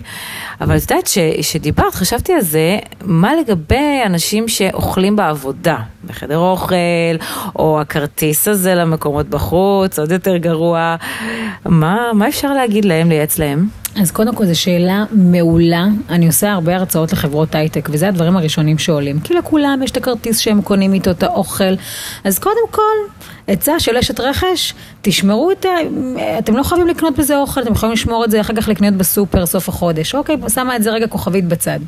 אבל 0.61 0.77
את 0.77 0.81
יודעת 0.81 1.09
שדיברת, 1.41 1.95
חשבתי 1.95 2.33
על 2.33 2.41
זה, 2.41 2.77
מה 3.03 3.31
לגבי 3.35 4.01
אנשים 4.05 4.47
שאוכלים 4.47 5.15
בעבודה, 5.15 5.77
בחדר 6.07 6.37
אוכל, 6.37 6.75
או 7.55 7.81
הכרטיס 7.81 8.47
הזה 8.47 8.75
למקומות 8.75 9.29
בחוץ, 9.29 9.99
עוד 9.99 10.11
יותר 10.11 10.37
גרוע. 10.37 10.95
מה, 11.65 12.11
מה 12.13 12.27
אפשר 12.27 12.53
להגיד 12.53 12.85
להם, 12.85 13.09
לייעץ 13.09 13.39
להם? 13.39 13.67
אז 14.01 14.11
קודם 14.11 14.35
כל 14.35 14.45
זו 14.45 14.61
שאלה 14.61 15.05
מעולה, 15.11 15.85
אני 16.09 16.27
עושה 16.27 16.51
הרבה 16.51 16.75
הרצאות 16.75 17.13
לחברות 17.13 17.55
הייטק 17.55 17.89
וזה 17.91 18.07
הדברים 18.07 18.37
הראשונים 18.37 18.77
שעולים, 18.77 19.19
כי 19.19 19.33
לכולם 19.33 19.79
יש 19.83 19.91
את 19.91 19.97
הכרטיס 19.97 20.39
שהם 20.39 20.61
קונים 20.61 20.93
איתו 20.93 21.11
את 21.11 21.23
האוכל, 21.23 21.73
אז 22.23 22.39
קודם 22.39 22.67
כל, 22.71 23.27
עצה 23.47 23.79
של 23.79 23.97
אשת 23.97 24.19
רכש, 24.19 24.73
תשמרו 25.01 25.51
את 25.51 25.65
ה... 25.65 25.69
אתם 26.39 26.55
לא 26.55 26.63
חייבים 26.63 26.87
לקנות 26.87 27.19
בזה 27.19 27.37
אוכל, 27.37 27.61
אתם 27.61 27.71
יכולים 27.71 27.93
לשמור 27.93 28.25
את 28.25 28.31
זה 28.31 28.41
אחר 28.41 28.53
כך 28.53 28.67
לקנות 28.67 28.93
בסופר 28.93 29.45
סוף 29.45 29.69
החודש, 29.69 30.15
אוקיי? 30.15 30.35
שמה 30.53 30.75
את 30.75 30.83
זה 30.83 30.91
רגע 30.91 31.07
כוכבית 31.07 31.45
בצד. 31.45 31.79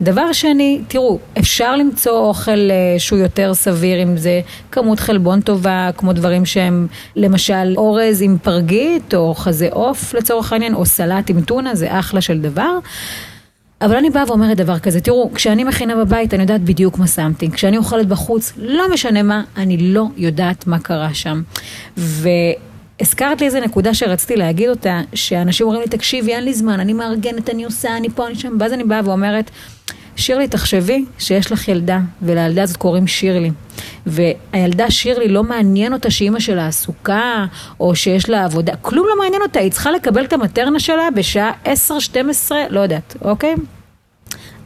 דבר 0.00 0.32
שני, 0.32 0.80
תראו, 0.88 1.18
אפשר 1.38 1.76
למצוא 1.76 2.18
אוכל 2.18 2.70
אה, 2.70 2.98
שהוא 2.98 3.18
יותר 3.18 3.54
סביר, 3.54 4.02
אם 4.02 4.16
זה 4.16 4.40
כמות 4.72 5.00
חלבון 5.00 5.40
טובה, 5.40 5.90
כמו 5.96 6.12
דברים 6.12 6.46
שהם 6.46 6.86
למשל 7.16 7.74
אורז 7.76 8.22
עם 8.22 8.36
פרגית, 8.42 9.14
או 9.14 9.34
חזה 9.34 9.68
עוף 9.70 10.14
לצורך 10.14 10.52
העניין, 10.52 10.74
או 10.74 10.86
סלט 10.86 11.30
עם 11.36 11.44
טונה, 11.44 11.74
זה 11.74 11.98
אחלה 11.98 12.20
של 12.20 12.40
דבר. 12.40 12.78
אבל 13.80 13.96
אני 13.96 14.10
באה 14.10 14.24
ואומרת 14.28 14.56
דבר 14.56 14.78
כזה, 14.78 15.00
תראו, 15.00 15.30
כשאני 15.34 15.64
מכינה 15.64 15.96
בבית 15.96 16.34
אני 16.34 16.42
יודעת 16.42 16.60
בדיוק 16.60 16.98
מה 16.98 17.06
שמתי, 17.06 17.50
כשאני 17.50 17.76
אוכלת 17.76 18.06
בחוץ, 18.08 18.52
לא 18.56 18.84
משנה 18.92 19.22
מה, 19.22 19.42
אני 19.56 19.76
לא 19.76 20.06
יודעת 20.16 20.66
מה 20.66 20.78
קרה 20.78 21.14
שם. 21.14 21.42
והזכרת 21.96 23.40
לי 23.40 23.46
איזה 23.46 23.60
נקודה 23.60 23.94
שרציתי 23.94 24.36
להגיד 24.36 24.68
אותה, 24.68 25.00
שאנשים 25.14 25.66
אומרים 25.66 25.82
לי, 25.82 25.88
תקשיבי, 25.88 26.34
אין 26.34 26.44
לי 26.44 26.54
זמן, 26.54 26.80
אני 26.80 26.92
מארגנת, 26.92 27.50
אני 27.50 27.64
עושה, 27.64 27.96
אני 27.96 28.10
פה, 28.10 28.26
אני 28.26 28.34
שם, 28.34 28.56
ואז 28.60 28.72
אני 28.72 28.84
באה 28.84 29.00
ואומרת, 29.04 29.50
שירלי, 30.16 30.48
תחשבי 30.48 31.04
שיש 31.18 31.52
לך 31.52 31.68
ילדה, 31.68 32.00
ולילדה 32.22 32.62
הזאת 32.62 32.76
קוראים 32.76 33.06
שירלי. 33.06 33.50
והילדה 34.06 34.90
שירלי 34.90 35.28
לא 35.28 35.42
מעניין 35.42 35.92
אותה 35.92 36.10
שאימא 36.10 36.40
שלה 36.40 36.66
עסוקה, 36.66 37.44
או 37.80 37.96
שיש 37.96 38.28
לה 38.28 38.44
עבודה, 38.44 38.76
כלום 38.76 39.06
לא 39.08 39.18
מעניין 39.18 39.42
אותה, 39.42 39.60
היא 39.60 39.70
צריכה 39.70 39.90
לקבל 39.90 40.24
את 40.24 40.32
המטרנה 40.32 40.80
שלה 40.80 41.10
בשעה 41.14 41.52
10-12, 41.64 42.52
לא 42.70 42.80
יודעת, 42.80 43.16
אוקיי? 43.22 43.54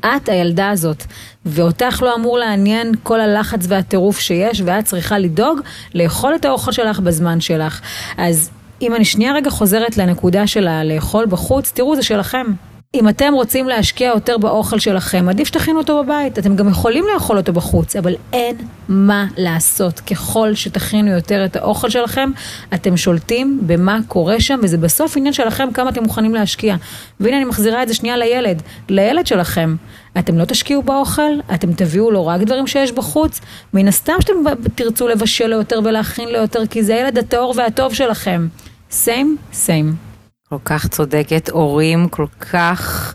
את 0.01 0.29
הילדה 0.29 0.71
הזאת, 0.71 1.05
ואותך 1.47 2.03
לא 2.03 2.15
אמור 2.15 2.39
לעניין 2.39 2.95
כל 3.03 3.21
הלחץ 3.21 3.61
והטירוף 3.69 4.21
שיש, 4.21 4.63
ואת 4.65 4.85
צריכה 4.85 5.19
לדאוג 5.19 5.61
לאכול 5.95 6.35
את 6.35 6.45
האוכל 6.45 6.73
שלך 6.73 7.01
בזמן 7.01 7.41
שלך. 7.41 7.81
אז 8.17 8.51
אם 8.83 8.95
אני 8.95 9.05
שנייה 9.05 9.33
רגע 9.33 9.51
חוזרת 9.51 9.97
לנקודה 9.97 10.47
של 10.47 10.69
הלאכול 10.69 11.27
בחוץ, 11.27 11.73
תראו, 11.75 11.97
זה 11.97 12.03
שלכם. 12.03 12.47
אם 12.95 13.09
אתם 13.09 13.33
רוצים 13.35 13.69
להשקיע 13.69 14.09
יותר 14.09 14.39
באוכל 14.39 14.79
שלכם, 14.79 15.29
עדיף 15.29 15.49
שתכינו 15.49 15.79
אותו 15.79 16.03
בבית. 16.03 16.39
אתם 16.39 16.57
גם 16.57 16.69
יכולים 16.69 17.05
לאכול 17.15 17.37
אותו 17.37 17.53
בחוץ, 17.53 17.97
אבל 17.97 18.15
אין 18.33 18.57
מה 18.89 19.27
לעשות. 19.37 20.01
ככל 20.01 20.55
שתכינו 20.55 21.11
יותר 21.11 21.45
את 21.45 21.57
האוכל 21.57 21.91
שלכם, 21.91 22.31
אתם 22.75 22.97
שולטים 22.97 23.61
במה 23.67 23.99
קורה 24.09 24.41
שם, 24.41 24.61
וזה 24.63 24.77
בסוף 24.77 25.17
עניין 25.17 25.33
שלכם 25.33 25.69
כמה 25.75 25.91
אתם 25.91 26.03
מוכנים 26.03 26.35
להשקיע. 26.35 26.77
והנה 27.21 27.37
אני 27.37 27.45
מחזירה 27.45 27.83
את 27.83 27.89
זה 27.89 27.95
שנייה 27.95 28.17
לילד, 28.17 28.63
לילד 28.89 29.27
שלכם. 29.27 29.77
אתם 30.19 30.39
לא 30.39 30.45
תשקיעו 30.45 30.83
באוכל, 30.83 31.33
אתם 31.55 31.73
תביאו 31.73 32.11
לו 32.11 32.27
רק 32.27 32.41
דברים 32.41 32.67
שיש 32.67 32.93
בחוץ, 32.93 33.41
מן 33.75 33.89
הסתם 33.89 34.15
שאתם 34.21 34.35
תרצו 34.75 35.09
לבשל 35.09 35.47
לו 35.47 35.57
יותר 35.57 35.81
ולהכין 35.85 36.29
לו 36.29 36.39
יותר, 36.39 36.67
כי 36.67 36.83
זה 36.83 36.95
הילד 36.95 37.19
הטהור 37.19 37.55
והטוב 37.57 37.95
שלכם. 37.95 38.49
סיים, 38.91 39.37
סיים. 39.53 40.08
כל 40.49 40.57
כך 40.65 40.87
צודקת, 40.87 41.51
הורים 41.51 42.09
כל 42.09 42.27
כך 42.41 43.15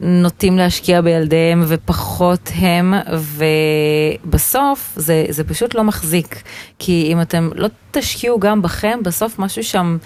נוטים 0.00 0.58
להשקיע 0.58 1.00
בילדיהם 1.00 1.64
ופחות 1.68 2.50
הם, 2.54 2.94
ובסוף 4.26 4.92
זה, 4.96 5.24
זה 5.28 5.44
פשוט 5.44 5.74
לא 5.74 5.84
מחזיק. 5.84 6.42
כי 6.78 7.08
אם 7.12 7.20
אתם 7.20 7.50
לא 7.54 7.68
תשקיעו 7.90 8.40
גם 8.40 8.62
בכם, 8.62 8.98
בסוף 9.02 9.38
משהו 9.38 9.64
שם 9.64 9.96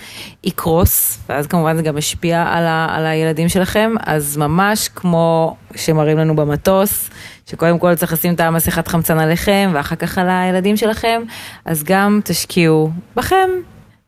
יקרוס, 0.44 1.18
ואז 1.28 1.46
כמובן 1.46 1.76
זה 1.76 1.83
גם 1.83 1.98
ישפיע 1.98 2.42
על, 2.42 2.66
ה, 2.66 2.87
על 2.90 3.07
הילדים 3.07 3.48
שלכם, 3.48 3.94
אז 4.07 4.37
ממש 4.37 4.88
כמו 4.88 5.57
שמראים 5.76 6.18
לנו 6.18 6.37
במטוס, 6.37 7.11
שקודם 7.46 7.78
כל 7.78 7.94
צריך 7.94 8.12
לשים 8.12 8.35
את 8.35 8.40
המסכת 8.40 8.88
חמצן 8.88 9.18
עליכם, 9.18 9.70
ואחר 9.74 9.96
כך 9.96 10.18
על 10.18 10.28
הילדים 10.31 10.76
שלכם, 10.76 11.22
אז 11.64 11.85
גם 11.85 12.20
תשקיעו 12.24 12.90
בכם. 13.16 13.48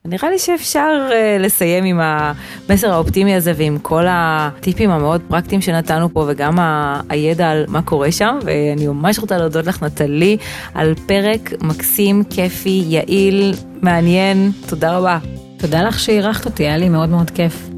נראה 0.05 0.31
לי 0.31 0.39
שאפשר 0.39 1.09
uh, 1.11 1.43
לסיים 1.43 1.85
עם 1.85 2.01
המסר 2.03 2.93
האופטימי 2.93 3.35
הזה 3.35 3.53
ועם 3.57 3.79
כל 3.83 4.05
הטיפים 4.09 4.91
המאוד 4.91 5.21
פרקטיים 5.29 5.61
שנתנו 5.61 6.13
פה 6.13 6.25
וגם 6.29 6.59
ה- 6.59 7.01
הידע 7.09 7.51
על 7.51 7.65
מה 7.69 7.83
קורה 7.83 8.13
שם 8.13 8.39
ואני 8.45 8.87
ממש 8.87 9.19
רוצה 9.19 9.39
להודות 9.39 9.67
לך 9.67 9.83
נטלי 9.83 10.37
על 10.75 10.95
פרק 11.07 11.53
מקסים, 11.63 12.23
כיפי, 12.31 12.85
יעיל, 12.87 13.55
מעניין, 13.83 14.51
תודה 14.67 14.97
רבה. 14.97 15.19
תודה 15.57 15.83
לך 15.83 15.99
שאירחת 16.01 16.45
אותי, 16.47 16.63
היה 16.63 16.77
לי 16.77 16.89
מאוד 16.89 17.09
מאוד 17.09 17.31
כיף. 17.31 17.71